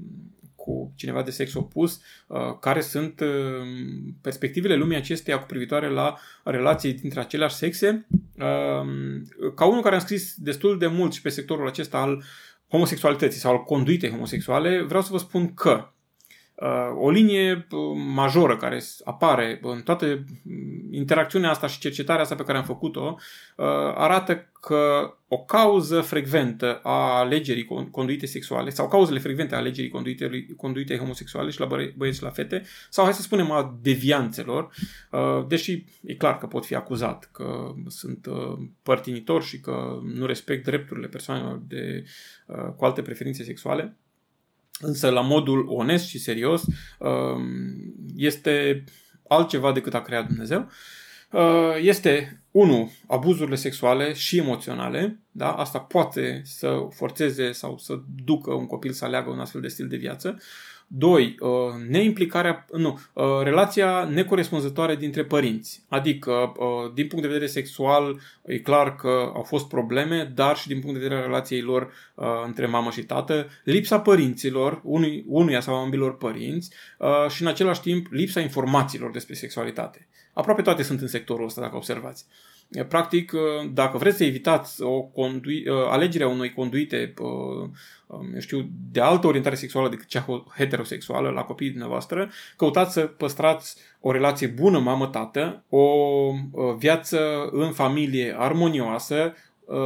cu 0.66 0.94
cineva 0.96 1.22
de 1.22 1.32
sex 1.32 1.54
opus, 1.54 2.02
uh, 2.28 2.38
care 2.60 2.82
sunt 2.82 3.20
uh, 3.20 3.28
perspectivele 4.22 4.76
lumii 4.76 4.98
acesteia 4.98 5.40
cu 5.40 5.46
privitoare 5.46 5.90
la 5.90 6.18
relații 6.44 6.94
dintre 6.94 7.20
aceleași 7.20 7.56
sexe. 7.56 8.08
Uh, 8.38 9.52
ca 9.56 9.66
unul 9.66 9.82
care 9.82 9.96
am 9.96 10.02
scris 10.02 10.36
destul 10.38 10.78
de 10.78 10.88
mult 10.88 11.14
și 11.14 11.22
pe 11.22 11.30
sectorul 11.30 11.68
acesta 11.68 11.98
al 11.98 12.24
homosexualității 12.68 13.40
sau 13.40 13.52
al 13.52 13.64
conduitei 13.64 14.10
homosexuale, 14.10 14.82
vreau 14.82 15.02
să 15.02 15.10
vă 15.12 15.18
spun 15.18 15.54
că 15.54 15.94
o 17.00 17.10
linie 17.10 17.68
majoră 18.14 18.58
care 18.58 18.82
apare 19.04 19.60
în 19.62 19.82
toată 19.82 20.24
interacțiunea 20.92 21.50
asta 21.50 21.68
și 21.68 21.80
cercetarea 21.80 22.22
asta 22.22 22.36
pe 22.36 22.44
care 22.44 22.58
am 22.58 22.64
făcut-o 22.64 23.18
arată 23.96 24.50
că 24.62 25.14
o 25.28 25.38
cauză 25.38 26.02
frecventă 26.02 26.80
a 26.84 27.18
alegerii 27.18 27.68
conduite 27.92 28.26
sexuale 28.26 28.70
sau 28.70 28.88
cauzele 28.88 29.20
frecvente 29.20 29.56
a 29.56 29.58
alegerii 29.58 29.90
conduite, 29.90 30.46
conduite 30.58 30.98
homosexuale 30.98 31.50
și 31.50 31.60
la 31.60 31.68
băieți 31.96 32.18
și 32.18 32.24
la 32.24 32.30
fete 32.30 32.64
sau 32.90 33.04
hai 33.04 33.14
să 33.14 33.22
spunem 33.22 33.52
a 33.52 33.80
devianțelor, 33.82 34.72
deși 35.48 35.86
e 36.02 36.14
clar 36.14 36.38
că 36.38 36.48
pot 36.48 36.66
fi 36.66 36.76
acuzat 36.76 37.30
că 37.32 37.74
sunt 37.88 38.28
părtinitor 38.84 39.44
și 39.44 39.60
că 39.60 40.00
nu 40.04 40.26
respect 40.26 40.64
drepturile 40.64 41.08
persoanelor 41.08 41.62
de, 41.68 42.04
cu 42.76 42.86
alte 42.86 43.02
preferințe 43.02 43.44
sexuale, 43.44 43.98
însă 44.80 45.10
la 45.10 45.22
modul 45.22 45.66
onest 45.70 46.08
și 46.08 46.20
serios 46.20 46.64
um, 47.00 47.44
este 48.16 48.84
altceva 49.28 49.72
decât 49.72 49.94
a 49.94 50.02
creat 50.02 50.28
Dumnezeu. 50.28 50.70
Uh, 51.32 51.76
este, 51.82 52.44
unu, 52.52 52.92
abuzurile 53.08 53.56
sexuale 53.56 54.14
și 54.14 54.38
emoționale, 54.38 55.20
da? 55.32 55.52
asta 55.52 55.80
poate 55.80 56.42
să 56.46 56.88
forțeze 56.90 57.52
sau 57.52 57.78
să 57.78 58.02
ducă 58.24 58.54
un 58.54 58.66
copil 58.66 58.92
să 58.92 59.06
aleagă 59.06 59.30
un 59.30 59.40
astfel 59.40 59.62
de 59.62 59.68
stil 59.68 59.88
de 59.88 59.98
viață. 59.98 60.38
Doi, 60.88 61.36
uh, 61.40 61.50
neimplicarea, 61.90 62.66
nu, 62.72 63.00
uh, 63.14 63.24
relația 63.44 64.04
necorespunzătoare 64.04 64.96
dintre 64.96 65.24
părinți. 65.24 65.84
Adică, 65.88 66.32
uh, 66.32 66.94
din 66.94 67.08
punct 67.08 67.24
de 67.24 67.32
vedere 67.32 67.52
sexual, 67.52 68.20
e 68.46 68.60
clar 68.60 68.96
că 68.96 69.32
au 69.34 69.42
fost 69.42 69.68
probleme, 69.68 70.32
dar 70.36 70.58
și 70.58 70.68
din 70.68 70.80
punct 70.80 70.96
de 70.96 71.02
vedere 71.02 71.20
a 71.22 71.26
relației 71.26 71.62
lor 71.62 71.92
între 72.46 72.66
mamă 72.66 72.90
și 72.90 73.04
tată, 73.04 73.48
lipsa 73.64 74.00
părinților, 74.00 74.82
unui, 74.84 75.24
unuia 75.28 75.60
sau 75.60 75.76
ambilor 75.76 76.18
părinți 76.18 76.74
și 77.30 77.42
în 77.42 77.48
același 77.48 77.82
timp 77.82 78.08
lipsa 78.12 78.40
informațiilor 78.40 79.12
despre 79.12 79.34
sexualitate. 79.34 80.08
Aproape 80.34 80.62
toate 80.62 80.84
sunt 80.84 81.02
în 81.02 81.08
sectorul 81.08 81.46
ăsta, 81.46 81.62
dacă 81.62 81.76
observați. 81.76 82.26
Practic, 82.88 83.32
dacă 83.74 83.98
vreți 83.98 84.18
să 84.18 84.24
evitați 84.24 84.82
o 84.82 85.02
condui, 85.02 85.66
alegerea 85.90 86.28
unei 86.28 86.54
conduite 86.54 87.14
eu 88.34 88.40
știu, 88.40 88.70
de 88.92 89.02
altă 89.02 89.28
orientare 89.28 89.56
sexuală 89.56 89.90
decât 89.90 90.08
cea 90.08 90.46
heterosexuală 90.56 91.30
la 91.30 91.42
copiii 91.42 91.70
dumneavoastră, 91.70 92.30
căutați 92.56 92.94
să 92.94 93.02
păstrați 93.02 93.76
o 94.00 94.12
relație 94.12 94.48
bună 94.48 94.80
mamă-tată, 94.80 95.64
o 95.70 96.32
viață 96.78 97.50
în 97.52 97.72
familie 97.72 98.36
armonioasă, 98.38 99.34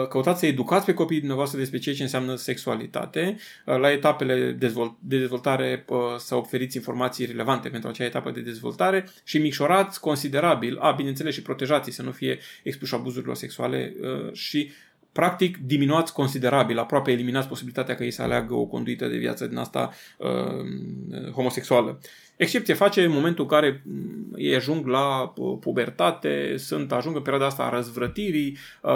căutați 0.10 0.40
să 0.40 0.46
educați 0.46 0.86
pe 0.86 0.94
copiii 0.94 1.20
dumneavoastră 1.20 1.60
despre 1.60 1.78
ceea 1.78 1.96
ce 1.96 2.04
înseamnă 2.04 2.36
sexualitate. 2.36 3.38
La 3.66 3.92
etapele 3.92 4.58
de 5.00 5.18
dezvoltare 5.18 5.86
să 6.18 6.36
oferiți 6.36 6.76
informații 6.76 7.26
relevante 7.26 7.70
pentru 7.70 7.90
acea 7.90 8.06
etapă 8.06 8.32
de 8.32 8.42
dezvoltare 8.42 9.10
și 9.24 9.38
micșorați 9.38 10.00
considerabil, 10.00 10.78
a, 10.78 10.92
bineînțeles 10.92 11.34
și 11.34 11.42
protejați 11.42 11.92
să 11.92 12.02
nu 12.02 12.12
fie 12.12 12.40
expuși 12.64 12.94
abuzurilor 12.94 13.36
sexuale 13.36 13.94
și 14.34 14.72
practic 15.12 15.58
diminuați 15.58 16.14
considerabil, 16.14 16.78
aproape 16.78 17.12
eliminați 17.12 17.48
posibilitatea 17.48 17.96
că 17.96 18.04
ei 18.04 18.12
să 18.12 18.22
aleagă 18.22 18.54
o 18.54 18.66
conduită 18.66 19.08
de 19.08 19.18
viață 19.18 19.48
din 19.48 19.58
asta 19.58 19.92
uh, 20.18 21.32
homosexuală. 21.32 22.00
Excepție 22.40 22.74
face 22.74 23.04
în 23.04 23.12
momentul 23.12 23.44
în 23.44 23.50
care 23.50 23.82
mm, 23.86 24.34
ei 24.36 24.56
ajung 24.56 24.88
la 24.88 25.34
uh, 25.36 25.58
pubertate, 25.60 26.54
sunt, 26.58 26.92
ajung 26.92 27.16
în 27.16 27.22
perioada 27.22 27.48
asta 27.48 27.64
a 27.64 27.70
răzvrătirii, 27.70 28.58
uh, 28.82 28.92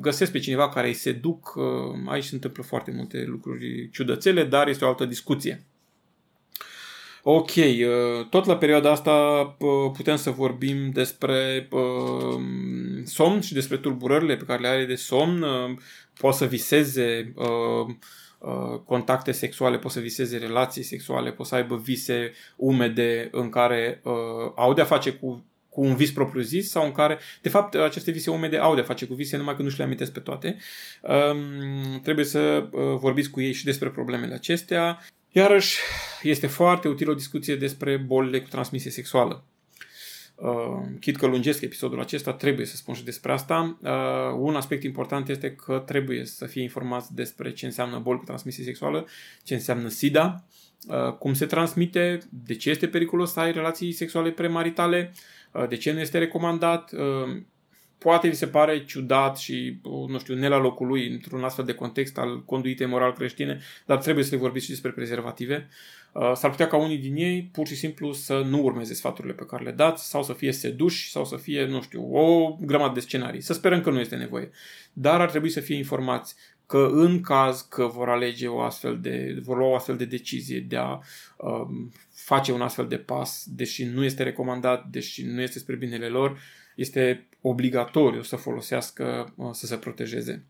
găsesc 0.00 0.32
pe 0.32 0.38
cineva 0.38 0.68
care 0.68 0.86
îi 0.86 0.92
seduc, 0.92 1.54
uh, 1.56 1.64
aici 2.06 2.24
se 2.24 2.34
întâmplă 2.34 2.62
foarte 2.62 2.92
multe 2.96 3.24
lucruri 3.26 3.90
ciudățele, 3.92 4.44
dar 4.44 4.68
este 4.68 4.84
o 4.84 4.88
altă 4.88 5.04
discuție. 5.04 5.64
Ok, 7.22 7.50
uh, 7.56 8.26
tot 8.30 8.44
la 8.44 8.56
perioada 8.56 8.90
asta 8.90 9.12
uh, 9.58 9.90
putem 9.96 10.16
să 10.16 10.30
vorbim 10.30 10.90
despre 10.90 11.68
uh, 11.70 12.40
somn 13.04 13.40
și 13.40 13.54
despre 13.54 13.76
tulburările 13.76 14.36
pe 14.36 14.44
care 14.44 14.60
le 14.60 14.68
are 14.68 14.84
de 14.84 14.94
somn. 14.94 15.44
Poate 16.20 16.36
să 16.36 16.44
viseze 16.44 17.32
contacte 18.84 19.32
sexuale, 19.32 19.78
poate 19.78 19.96
să 19.96 20.02
viseze 20.02 20.36
relații 20.36 20.82
sexuale, 20.82 21.32
poate 21.32 21.50
să 21.50 21.54
aibă 21.54 21.76
vise 21.76 22.32
umede 22.56 23.28
în 23.32 23.48
care 23.48 24.02
au 24.54 24.72
de-a 24.74 24.84
face 24.84 25.12
cu 25.12 25.44
cu 25.76 25.82
un 25.82 25.96
vis 25.96 26.10
propriu-zis 26.12 26.70
sau 26.70 26.84
în 26.84 26.92
care, 26.92 27.18
de 27.42 27.48
fapt, 27.48 27.74
aceste 27.74 28.10
vise 28.10 28.30
umede 28.30 28.56
au 28.56 28.74
de 28.74 28.80
face 28.80 29.06
cu 29.06 29.14
vise, 29.14 29.36
numai 29.36 29.56
că 29.56 29.62
nu 29.62 29.68
și 29.68 29.78
le 29.78 29.84
amintesc 29.84 30.12
pe 30.12 30.20
toate. 30.20 30.56
Um, 31.02 32.00
trebuie 32.02 32.24
să 32.24 32.68
uh, 32.70 32.80
vorbiți 32.98 33.30
cu 33.30 33.40
ei 33.40 33.52
și 33.52 33.64
despre 33.64 33.88
problemele 33.88 34.34
acestea. 34.34 34.98
Iarăși, 35.32 35.78
este 36.22 36.46
foarte 36.46 36.88
util 36.88 37.10
o 37.10 37.14
discuție 37.14 37.56
despre 37.56 37.96
bolile 37.96 38.40
cu 38.40 38.48
transmisie 38.48 38.90
sexuală. 38.90 39.44
Uh, 40.36 40.82
chit 41.00 41.16
că 41.16 41.26
lungesc 41.26 41.62
episodul 41.62 42.00
acesta, 42.00 42.32
trebuie 42.32 42.66
să 42.66 42.76
spun 42.76 42.94
și 42.94 43.04
despre 43.04 43.32
asta. 43.32 43.78
Uh, 43.82 44.38
un 44.38 44.54
aspect 44.54 44.82
important 44.82 45.28
este 45.28 45.54
că 45.54 45.82
trebuie 45.86 46.24
să 46.24 46.46
fie 46.46 46.62
informați 46.62 47.14
despre 47.14 47.52
ce 47.52 47.66
înseamnă 47.66 47.98
boli 47.98 48.18
cu 48.18 48.24
transmisie 48.24 48.64
sexuală, 48.64 49.06
ce 49.42 49.54
înseamnă 49.54 49.88
SIDA, 49.88 50.44
uh, 50.88 51.12
cum 51.12 51.34
se 51.34 51.46
transmite, 51.46 52.18
de 52.30 52.54
ce 52.54 52.70
este 52.70 52.88
periculos 52.88 53.32
să 53.32 53.40
ai 53.40 53.52
relații 53.52 53.92
sexuale 53.92 54.30
premaritale, 54.30 55.12
uh, 55.52 55.68
de 55.68 55.76
ce 55.76 55.92
nu 55.92 56.00
este 56.00 56.18
recomandat, 56.18 56.92
uh, 56.92 57.42
poate 57.98 58.28
vi 58.28 58.34
se 58.34 58.46
pare 58.46 58.84
ciudat 58.84 59.38
și, 59.38 59.80
nu 60.08 60.18
știu, 60.18 60.34
ne 60.34 60.48
la 60.48 60.58
locul 60.58 60.86
lui 60.86 61.08
într-un 61.08 61.44
astfel 61.44 61.64
de 61.64 61.74
context 61.74 62.18
al 62.18 62.44
conduitei 62.44 62.86
moral 62.86 63.12
creștine, 63.12 63.60
dar 63.86 63.98
trebuie 63.98 64.24
să 64.24 64.34
le 64.34 64.40
vorbiți 64.40 64.64
și 64.64 64.70
despre 64.70 64.90
prezervative. 64.90 65.68
Uh, 65.68 66.05
s-ar 66.34 66.50
putea 66.50 66.66
ca 66.66 66.76
unii 66.76 66.98
din 66.98 67.16
ei 67.16 67.48
pur 67.52 67.66
și 67.66 67.74
simplu 67.74 68.12
să 68.12 68.42
nu 68.48 68.62
urmeze 68.62 68.94
sfaturile 68.94 69.32
pe 69.32 69.46
care 69.46 69.64
le 69.64 69.70
dați 69.70 70.08
sau 70.08 70.22
să 70.22 70.32
fie 70.32 70.52
seduși 70.52 71.10
sau 71.10 71.24
să 71.24 71.36
fie, 71.36 71.66
nu 71.66 71.82
știu, 71.82 72.14
o 72.16 72.56
grămadă 72.60 72.94
de 72.94 73.00
scenarii. 73.00 73.40
Să 73.40 73.52
sperăm 73.52 73.80
că 73.80 73.90
nu 73.90 74.00
este 74.00 74.16
nevoie. 74.16 74.50
Dar 74.92 75.20
ar 75.20 75.30
trebui 75.30 75.50
să 75.50 75.60
fie 75.60 75.76
informați 75.76 76.34
că 76.66 76.88
în 76.92 77.20
caz 77.20 77.60
că 77.60 77.86
vor 77.86 78.08
alege 78.08 78.46
o 78.46 78.60
astfel 78.60 79.00
de, 79.00 79.38
vor 79.42 79.56
lua 79.56 79.68
o 79.68 79.74
astfel 79.74 79.96
de 79.96 80.04
decizie 80.04 80.60
de 80.60 80.76
a 80.76 80.98
um, 81.36 81.92
face 82.12 82.52
un 82.52 82.60
astfel 82.60 82.86
de 82.86 82.96
pas, 82.96 83.44
deși 83.46 83.84
nu 83.84 84.04
este 84.04 84.22
recomandat, 84.22 84.86
deși 84.86 85.24
nu 85.24 85.40
este 85.40 85.58
spre 85.58 85.76
binele 85.76 86.08
lor, 86.08 86.38
este 86.76 87.28
obligatoriu 87.40 88.22
să 88.22 88.36
folosească, 88.36 89.32
uh, 89.36 89.48
să 89.52 89.66
se 89.66 89.76
protejeze. 89.76 90.44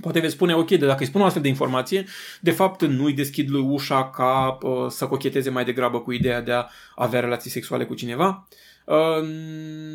Poate 0.00 0.20
veți 0.20 0.32
spune, 0.32 0.54
ok, 0.54 0.68
de 0.68 0.86
dacă 0.86 1.00
îi 1.00 1.06
spun 1.06 1.20
o 1.20 1.24
astfel 1.24 1.42
de 1.42 1.48
informație, 1.48 2.04
de 2.40 2.50
fapt 2.50 2.82
nu 2.82 3.04
îi 3.04 3.12
deschid 3.12 3.50
lui 3.50 3.60
ușa 3.60 4.10
ca 4.10 4.58
uh, 4.62 4.86
să 4.88 5.06
cocheteze 5.06 5.50
mai 5.50 5.64
degrabă 5.64 6.00
cu 6.00 6.12
ideea 6.12 6.40
de 6.40 6.52
a 6.52 6.66
avea 6.94 7.20
relații 7.20 7.50
sexuale 7.50 7.84
cu 7.84 7.94
cineva. 7.94 8.46
Uh, 8.48 8.56
Uh, 8.86 9.26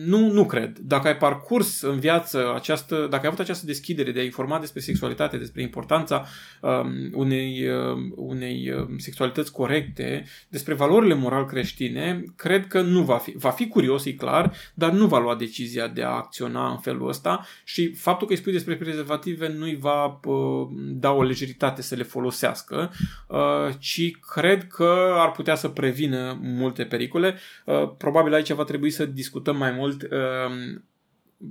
nu, 0.05 0.31
nu 0.31 0.45
cred. 0.45 0.77
Dacă 0.77 1.07
ai 1.07 1.17
parcurs 1.17 1.81
în 1.81 1.99
viață 1.99 2.53
această, 2.55 2.95
dacă 2.95 3.21
ai 3.21 3.27
avut 3.27 3.39
această 3.39 3.65
deschidere 3.65 4.11
de 4.11 4.19
a 4.19 4.23
informa 4.23 4.59
despre 4.59 4.81
sexualitate, 4.81 5.37
despre 5.37 5.61
importanța 5.61 6.25
um, 6.61 7.09
unei, 7.13 7.69
um, 7.69 8.13
unei 8.15 8.71
um, 8.71 8.97
sexualități 8.97 9.51
corecte, 9.51 10.25
despre 10.49 10.73
valorile 10.73 11.13
moral 11.13 11.45
creștine, 11.45 12.23
cred 12.35 12.67
că 12.67 12.81
nu 12.81 13.01
va 13.01 13.17
fi. 13.17 13.31
Va 13.37 13.49
fi 13.49 13.67
curios, 13.67 14.05
e 14.05 14.11
clar, 14.11 14.53
dar 14.73 14.91
nu 14.91 15.07
va 15.07 15.19
lua 15.19 15.35
decizia 15.35 15.87
de 15.87 16.03
a 16.03 16.09
acționa 16.09 16.69
în 16.69 16.77
felul 16.77 17.07
ăsta 17.07 17.45
și 17.63 17.93
faptul 17.93 18.27
că 18.27 18.33
îi 18.33 18.39
spui 18.39 18.51
despre 18.51 18.75
prezervative 18.75 19.47
nu 19.57 19.63
îi 19.63 19.77
va 19.79 20.19
uh, 20.23 20.67
da 20.75 21.11
o 21.11 21.23
lejeritate 21.23 21.81
să 21.81 21.95
le 21.95 22.03
folosească, 22.03 22.91
uh, 23.27 23.73
ci 23.79 24.11
cred 24.33 24.67
că 24.67 25.13
ar 25.15 25.31
putea 25.31 25.55
să 25.55 25.67
prevină 25.67 26.39
multe 26.41 26.83
pericole. 26.83 27.35
Uh, 27.65 27.89
probabil 27.97 28.33
aici 28.33 28.51
va 28.51 28.63
trebui 28.63 28.76
trebui 28.77 28.95
să 28.95 29.05
discutăm 29.05 29.57
mai 29.57 29.71
mult 29.71 30.01
uh, 30.01 30.79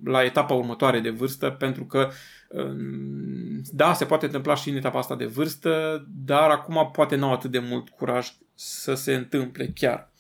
la 0.05 0.25
etapa 0.25 0.55
următoare 0.55 1.01
de 1.01 1.11
vârstă, 1.11 1.51
pentru 1.51 1.85
că 1.85 2.11
uh, 2.49 3.61
da, 3.73 3.95
se 3.95 4.05
poate 4.05 4.27
întâmpla 4.27 4.55
și 4.55 4.71
în 4.71 4.77
etapa 4.77 4.99
asta 4.99 5.17
de 5.17 5.25
vârstă, 5.25 6.05
dar 6.25 6.51
acum 6.51 6.91
poate 6.93 7.17
nu 7.17 7.27
au 7.27 7.33
atât 7.33 7.51
de 7.51 7.59
mult 7.59 7.89
curaj 7.89 8.33
să 8.55 8.95
se 8.95 9.15
întâmple 9.15 9.73
chiar. 9.75 10.13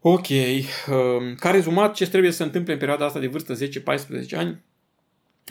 Ok, 0.00 0.28
uh, 0.28 1.34
ca 1.36 1.50
rezumat, 1.50 1.94
ce 1.94 2.08
trebuie 2.08 2.30
să 2.30 2.36
se 2.36 2.42
întâmple 2.42 2.72
în 2.72 2.78
perioada 2.78 3.04
asta 3.04 3.20
de 3.20 3.26
vârstă, 3.26 3.54
10-14 3.54 4.36
ani, 4.36 4.62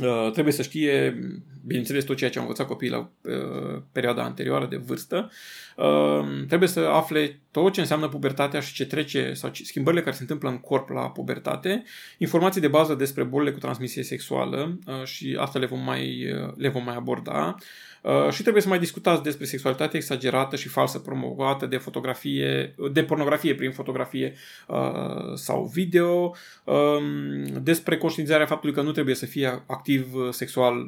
Uh, 0.02 0.32
trebuie 0.32 0.54
să 0.54 0.62
știe, 0.62 1.20
bineînțeles, 1.66 2.04
tot 2.04 2.18
ceea 2.18 2.30
ce 2.30 2.38
au 2.38 2.44
învățat 2.44 2.68
copiii 2.68 2.92
la 2.92 3.12
uh, 3.22 3.82
perioada 3.92 4.24
anterioară 4.24 4.66
de 4.66 4.76
vârstă. 4.76 5.32
Uh, 5.76 6.46
trebuie 6.48 6.70
să 6.70 6.80
afle 6.80 7.40
tot 7.52 7.74
ce 7.74 7.80
înseamnă 7.80 8.08
pubertatea 8.08 8.60
și 8.60 8.74
ce 8.74 8.86
trece 8.86 9.34
sau 9.34 9.50
ce, 9.50 9.64
schimbările 9.64 10.02
care 10.02 10.16
se 10.16 10.22
întâmplă 10.22 10.50
în 10.50 10.58
corp 10.58 10.90
la 10.90 11.10
pubertate, 11.10 11.84
informații 12.18 12.62
de 12.62 12.68
bază 12.68 12.96
despre 12.96 13.24
bolile 13.24 13.52
cu 13.52 13.60
transmisie 13.60 14.04
sexuală 14.04 14.80
uh, 14.86 15.04
și 15.04 15.38
asta 15.40 15.60
le 15.60 15.66
vom 15.66 15.80
mai, 15.80 16.32
uh, 16.32 16.54
le 16.56 16.70
vom 16.70 16.84
mai 16.84 16.96
aborda. 16.96 17.56
Uh, 18.02 18.30
și 18.32 18.42
trebuie 18.42 18.62
să 18.62 18.68
mai 18.68 18.80
discutați 18.80 19.24
despre 19.24 19.46
sexualitate 19.46 19.98
exagerată 19.98 20.56
și 20.56 20.68
falsă 20.68 21.00
promovată 21.00 21.66
de 21.66 21.78
fotografie, 21.78 22.76
de 22.92 23.04
pornografie 23.04 23.56
prin 23.56 23.72
fotografie 23.72 24.34
uh, 24.68 25.34
sau 25.34 25.72
video, 25.74 26.36
um, 26.64 27.62
despre 27.62 27.98
conștientizarea 27.98 28.46
faptului 28.46 28.76
că 28.76 28.82
nu 28.82 28.92
trebuie 28.92 29.16
să 29.16 29.26
fie 29.26 29.64
activ 29.68 30.14
uh, 30.14 30.30
sexual 30.32 30.88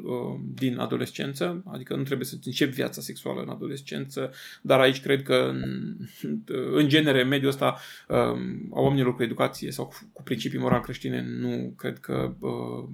din 0.53 0.77
adolescență, 0.77 1.63
adică 1.71 1.95
nu 1.95 2.03
trebuie 2.03 2.25
să 2.25 2.35
începi 2.45 2.73
viața 2.73 3.01
sexuală 3.01 3.41
în 3.41 3.49
adolescență, 3.49 4.33
dar 4.61 4.79
aici 4.79 5.01
cred 5.01 5.23
că 5.23 5.53
în 6.71 6.87
genere, 6.87 7.21
în 7.21 7.27
mediul 7.27 7.49
ăsta 7.49 7.77
a 8.07 8.79
oamenilor 8.79 9.15
cu 9.15 9.23
educație 9.23 9.71
sau 9.71 9.93
cu 10.13 10.23
principii 10.23 10.59
moral 10.59 10.81
creștine, 10.81 11.25
nu 11.39 11.73
cred 11.77 11.99
că 11.99 12.33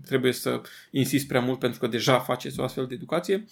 trebuie 0.06 0.32
să 0.32 0.62
insist 0.92 1.28
prea 1.28 1.40
mult 1.40 1.60
pentru 1.60 1.80
că 1.80 1.88
deja 1.88 2.20
faceți 2.20 2.60
o 2.60 2.64
astfel 2.64 2.86
de 2.86 2.94
educație. 2.94 3.46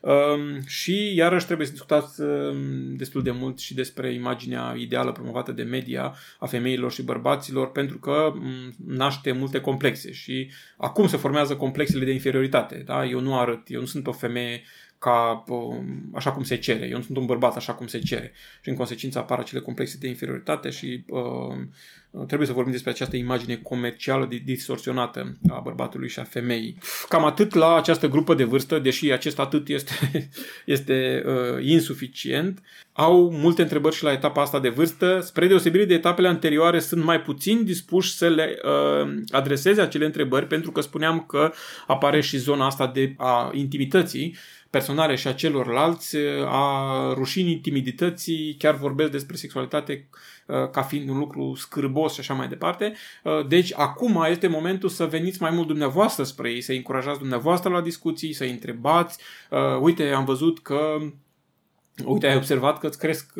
Um, 0.00 0.66
și 0.66 1.14
iarăși 1.14 1.46
trebuie 1.46 1.66
să 1.66 1.72
discutați 1.72 2.20
um, 2.20 2.96
destul 2.96 3.22
de 3.22 3.30
mult 3.30 3.58
și 3.58 3.74
despre 3.74 4.12
imaginea 4.12 4.74
ideală 4.76 5.12
promovată 5.12 5.52
de 5.52 5.62
media 5.62 6.14
a 6.38 6.46
femeilor 6.46 6.92
și 6.92 7.02
bărbaților, 7.02 7.70
pentru 7.70 7.98
că 7.98 8.32
um, 8.34 8.74
naște 8.86 9.32
multe 9.32 9.60
complexe 9.60 10.12
și 10.12 10.50
acum 10.76 11.08
se 11.08 11.16
formează 11.16 11.56
complexele 11.56 12.04
de 12.04 12.12
inferioritate. 12.12 12.82
Da? 12.86 13.04
Eu 13.04 13.20
nu 13.20 13.38
arăt, 13.38 13.62
eu 13.66 13.80
nu 13.80 13.86
sunt 13.86 14.06
o 14.06 14.12
femeie 14.12 14.62
ca 15.00 15.44
așa 16.14 16.32
cum 16.32 16.42
se 16.42 16.56
cere. 16.56 16.86
Eu 16.90 16.96
nu 16.96 17.02
sunt 17.02 17.16
un 17.16 17.26
bărbat 17.26 17.56
așa 17.56 17.74
cum 17.74 17.86
se 17.86 17.98
cere. 17.98 18.32
Și 18.62 18.68
în 18.68 18.74
consecință 18.74 19.18
apar 19.18 19.38
acele 19.38 19.60
complexe 19.60 19.96
de 20.00 20.08
inferioritate 20.08 20.70
și 20.70 21.04
uh, 21.08 22.26
trebuie 22.26 22.46
să 22.46 22.52
vorbim 22.52 22.72
despre 22.72 22.90
această 22.90 23.16
imagine 23.16 23.56
comercială 23.56 24.28
distorsionată 24.44 25.36
a 25.48 25.60
bărbatului 25.60 26.08
și 26.08 26.18
a 26.18 26.24
femeii. 26.24 26.78
Cam 27.08 27.24
atât 27.24 27.54
la 27.54 27.76
această 27.76 28.08
grupă 28.08 28.34
de 28.34 28.44
vârstă, 28.44 28.78
deși 28.78 29.12
acest 29.12 29.38
atât 29.38 29.68
este, 29.68 29.94
este 30.76 31.22
uh, 31.26 31.64
insuficient. 31.64 32.62
Au 32.92 33.30
multe 33.30 33.62
întrebări 33.62 33.94
și 33.94 34.02
la 34.02 34.12
etapa 34.12 34.42
asta 34.42 34.60
de 34.60 34.68
vârstă. 34.68 35.20
Spre 35.22 35.46
deosebire 35.46 35.84
de 35.84 35.94
etapele 35.94 36.28
anterioare, 36.28 36.78
sunt 36.78 37.04
mai 37.04 37.20
puțin 37.20 37.64
dispuși 37.64 38.16
să 38.16 38.28
le 38.28 38.58
uh, 38.64 39.14
adreseze 39.30 39.80
acele 39.80 40.04
întrebări, 40.04 40.46
pentru 40.46 40.72
că 40.72 40.80
spuneam 40.80 41.20
că 41.20 41.52
apare 41.86 42.20
și 42.20 42.36
zona 42.36 42.66
asta 42.66 42.86
de 42.86 43.14
a 43.16 43.50
intimității 43.54 44.36
personale 44.70 45.14
și 45.14 45.28
a 45.28 45.32
celorlalți, 45.32 46.16
a 46.44 47.12
rușinii, 47.12 47.58
timidității, 47.58 48.56
chiar 48.58 48.74
vorbesc 48.74 49.10
despre 49.10 49.36
sexualitate 49.36 50.08
uh, 50.46 50.70
ca 50.70 50.82
fiind 50.82 51.08
un 51.08 51.18
lucru 51.18 51.54
scârbos 51.54 52.12
și 52.12 52.20
așa 52.20 52.34
mai 52.34 52.48
departe. 52.48 52.94
Uh, 53.24 53.46
deci 53.46 53.72
acum 53.74 54.24
este 54.28 54.46
momentul 54.46 54.88
să 54.88 55.06
veniți 55.06 55.42
mai 55.42 55.50
mult 55.50 55.66
dumneavoastră 55.66 56.24
spre 56.24 56.50
ei, 56.50 56.60
să 56.60 56.72
încurajați 56.72 57.18
dumneavoastră 57.18 57.70
la 57.70 57.80
discuții, 57.80 58.32
să 58.32 58.44
întrebați. 58.44 59.18
Uh, 59.50 59.80
uite, 59.80 60.10
am 60.10 60.24
văzut 60.24 60.62
că 60.62 60.98
Uite, 62.04 62.26
ai 62.26 62.36
observat 62.36 62.78
că 62.78 62.86
îți 62.86 62.98
cresc, 62.98 63.32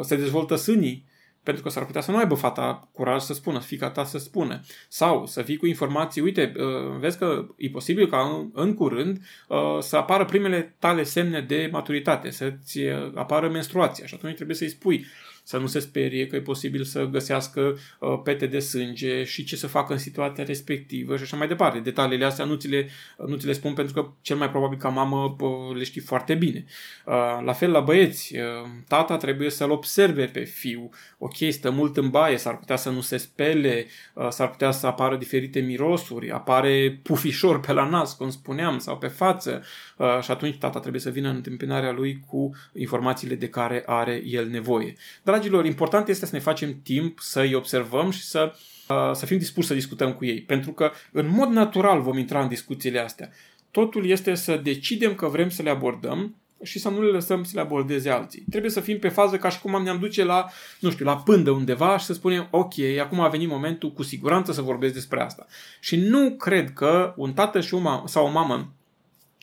se 0.00 0.16
dezvoltă 0.16 0.56
sânii 0.56 1.04
pentru 1.42 1.62
că 1.62 1.68
s-ar 1.68 1.84
putea 1.84 2.00
să 2.00 2.10
nu 2.10 2.16
aibă 2.16 2.34
fata 2.34 2.88
curaj 2.92 3.22
să 3.22 3.34
spună, 3.34 3.58
fica 3.58 3.90
ta 3.90 4.04
să 4.04 4.18
spună. 4.18 4.60
Sau 4.88 5.26
să 5.26 5.42
fii 5.42 5.56
cu 5.56 5.66
informații, 5.66 6.20
uite, 6.20 6.52
uh, 6.56 6.98
vezi 6.98 7.18
că 7.18 7.46
e 7.56 7.68
posibil 7.68 8.08
ca 8.08 8.50
în, 8.52 8.74
curând 8.74 9.20
uh, 9.48 9.78
să 9.80 9.96
apară 9.96 10.24
primele 10.24 10.76
tale 10.78 11.02
semne 11.02 11.40
de 11.40 11.68
maturitate, 11.72 12.30
să-ți 12.30 12.78
uh, 12.78 13.12
apară 13.14 13.48
menstruația 13.48 14.06
și 14.06 14.14
atunci 14.14 14.34
trebuie 14.34 14.56
să-i 14.56 14.68
spui 14.68 15.06
să 15.48 15.56
nu 15.56 15.66
se 15.66 15.78
sperie 15.78 16.26
că 16.26 16.36
e 16.36 16.40
posibil 16.40 16.84
să 16.84 17.04
găsească 17.04 17.78
uh, 17.98 18.20
pete 18.24 18.46
de 18.46 18.58
sânge 18.58 19.24
și 19.24 19.44
ce 19.44 19.56
să 19.56 19.66
facă 19.66 19.92
în 19.92 19.98
situația 19.98 20.44
respectivă 20.44 21.16
și 21.16 21.22
așa 21.22 21.36
mai 21.36 21.48
departe. 21.48 21.78
Detaliile 21.78 22.24
astea 22.24 22.44
nu 22.44 22.54
ți 22.54 22.68
le, 22.68 22.88
nu 23.26 23.36
ți 23.36 23.46
le 23.46 23.52
spun 23.52 23.74
pentru 23.74 23.94
că 23.94 24.10
cel 24.20 24.36
mai 24.36 24.50
probabil 24.50 24.78
ca 24.78 24.88
mamă 24.88 25.36
uh, 25.40 25.76
le 25.76 25.84
știi 25.84 26.00
foarte 26.00 26.34
bine. 26.34 26.64
Uh, 27.06 27.14
la 27.44 27.52
fel 27.52 27.70
la 27.70 27.80
băieți, 27.80 28.36
uh, 28.36 28.68
tata 28.88 29.16
trebuie 29.16 29.50
să-l 29.50 29.70
observe 29.70 30.24
pe 30.24 30.44
fiu. 30.44 30.90
Ok, 31.18 31.36
stă 31.50 31.70
mult 31.70 31.96
în 31.96 32.10
baie, 32.10 32.36
s-ar 32.36 32.58
putea 32.58 32.76
să 32.76 32.90
nu 32.90 33.00
se 33.00 33.16
spele, 33.16 33.86
uh, 34.14 34.28
s-ar 34.28 34.50
putea 34.50 34.70
să 34.70 34.86
apară 34.86 35.16
diferite 35.16 35.60
mirosuri, 35.60 36.30
apare 36.30 37.00
pufișor 37.02 37.60
pe 37.60 37.72
la 37.72 37.88
nas, 37.88 38.16
cum 38.16 38.30
spuneam, 38.30 38.78
sau 38.78 38.98
pe 38.98 39.06
față 39.06 39.62
uh, 39.98 40.18
și 40.20 40.30
atunci 40.30 40.58
tata 40.58 40.80
trebuie 40.80 41.00
să 41.00 41.10
vină 41.10 41.28
în 41.28 41.34
întâmpinarea 41.34 41.92
lui 41.92 42.20
cu 42.26 42.50
informațiile 42.72 43.34
de 43.34 43.48
care 43.48 43.82
are 43.86 44.22
el 44.24 44.48
nevoie. 44.48 44.94
Dar 45.22 45.34
dragilor, 45.34 45.64
important 45.64 46.08
este 46.08 46.26
să 46.26 46.34
ne 46.34 46.40
facem 46.40 46.80
timp 46.82 47.18
să 47.20 47.40
îi 47.40 47.54
observăm 47.54 48.10
și 48.10 48.22
să, 48.22 48.52
uh, 48.88 49.10
să 49.12 49.26
fim 49.26 49.38
dispuși 49.38 49.66
să 49.66 49.74
discutăm 49.74 50.12
cu 50.12 50.24
ei. 50.24 50.40
Pentru 50.40 50.72
că, 50.72 50.90
în 51.12 51.28
mod 51.28 51.48
natural, 51.48 52.00
vom 52.00 52.18
intra 52.18 52.42
în 52.42 52.48
discuțiile 52.48 52.98
astea. 52.98 53.30
Totul 53.70 54.06
este 54.06 54.34
să 54.34 54.56
decidem 54.56 55.14
că 55.14 55.26
vrem 55.26 55.48
să 55.48 55.62
le 55.62 55.70
abordăm 55.70 56.36
și 56.62 56.78
să 56.78 56.88
nu 56.88 57.02
le 57.02 57.10
lăsăm 57.10 57.44
să 57.44 57.50
le 57.54 57.60
abordeze 57.60 58.10
alții. 58.10 58.44
Trebuie 58.50 58.70
să 58.70 58.80
fim 58.80 58.98
pe 58.98 59.08
fază 59.08 59.36
ca 59.36 59.48
și 59.48 59.60
cum 59.60 59.82
ne-am 59.82 59.98
duce 59.98 60.24
la, 60.24 60.50
nu 60.80 60.90
știu, 60.90 61.04
la 61.04 61.16
pândă 61.16 61.50
undeva 61.50 61.98
și 61.98 62.04
să 62.04 62.12
spunem, 62.12 62.48
ok, 62.50 62.72
acum 63.00 63.20
a 63.20 63.28
venit 63.28 63.48
momentul 63.48 63.92
cu 63.92 64.02
siguranță 64.02 64.52
să 64.52 64.62
vorbesc 64.62 64.94
despre 64.94 65.20
asta. 65.20 65.46
Și 65.80 65.96
nu 65.96 66.30
cred 66.30 66.72
că 66.72 67.14
un 67.16 67.32
tată 67.32 67.60
și 67.60 67.74
o 67.74 67.78
mamă, 67.78 68.02
sau 68.06 68.26
o 68.26 68.30
mamă 68.30 68.72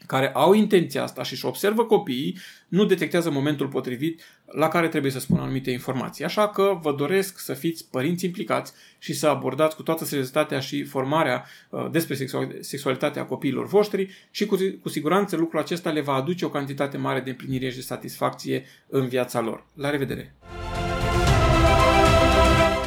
care 0.06 0.32
au 0.34 0.54
intenția 0.54 1.04
asta 1.04 1.24
și 1.24 1.34
își 1.34 1.46
observă 1.46 1.86
copiii, 1.86 2.38
nu 2.68 2.86
detectează 2.86 3.30
momentul 3.30 3.68
potrivit 3.68 4.22
la 4.46 4.68
care 4.68 4.88
trebuie 4.88 5.12
să 5.12 5.20
spună 5.20 5.42
anumite 5.42 5.72
informații. 5.72 6.24
Așa 6.24 6.50
că 6.50 6.78
vă 6.82 6.94
doresc 6.94 7.40
să 7.40 7.54
fiți 7.54 7.90
părinți 7.90 8.26
implicați 8.26 8.74
și 8.98 9.14
să 9.14 9.28
abordați 9.28 9.76
cu 9.76 9.84
toată 9.84 10.06
seriozitatea 10.06 10.60
și 10.60 10.84
formarea 10.84 11.46
uh, 11.70 11.88
despre 11.92 12.28
sexualitatea 12.60 13.26
copiilor 13.26 13.68
voștri 13.68 14.28
și 14.32 14.46
cu, 14.46 14.58
cu 14.82 14.90
siguranță 14.90 15.36
lucrul 15.36 15.60
acesta 15.60 15.90
le 15.90 16.02
va 16.02 16.14
aduce 16.14 16.46
o 16.46 16.50
cantitate 16.50 16.98
mare 16.98 17.20
de 17.20 17.30
împlinire 17.30 17.70
și 17.70 17.76
de 17.76 17.82
satisfacție 17.82 18.66
în 18.88 19.08
viața 19.08 19.42
lor. 19.42 19.66
La 19.74 19.90
revedere! 19.90 20.36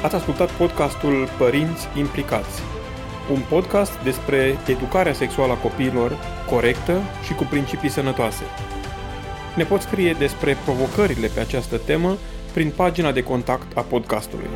Ați 0.02 0.14
ascultat 0.14 0.50
podcastul 0.56 1.28
Părinți 1.38 1.86
Implicați 1.96 2.77
un 3.32 3.40
podcast 3.48 4.02
despre 4.02 4.58
educarea 4.66 5.12
sexuală 5.12 5.52
a 5.52 5.56
copiilor 5.56 6.18
corectă 6.50 7.02
și 7.24 7.34
cu 7.34 7.44
principii 7.44 7.88
sănătoase. 7.88 8.42
Ne 9.56 9.64
poți 9.64 9.84
scrie 9.84 10.12
despre 10.18 10.56
provocările 10.64 11.26
pe 11.26 11.40
această 11.40 11.76
temă 11.76 12.16
prin 12.52 12.72
pagina 12.76 13.12
de 13.12 13.22
contact 13.22 13.76
a 13.76 13.80
podcastului. 13.80 14.48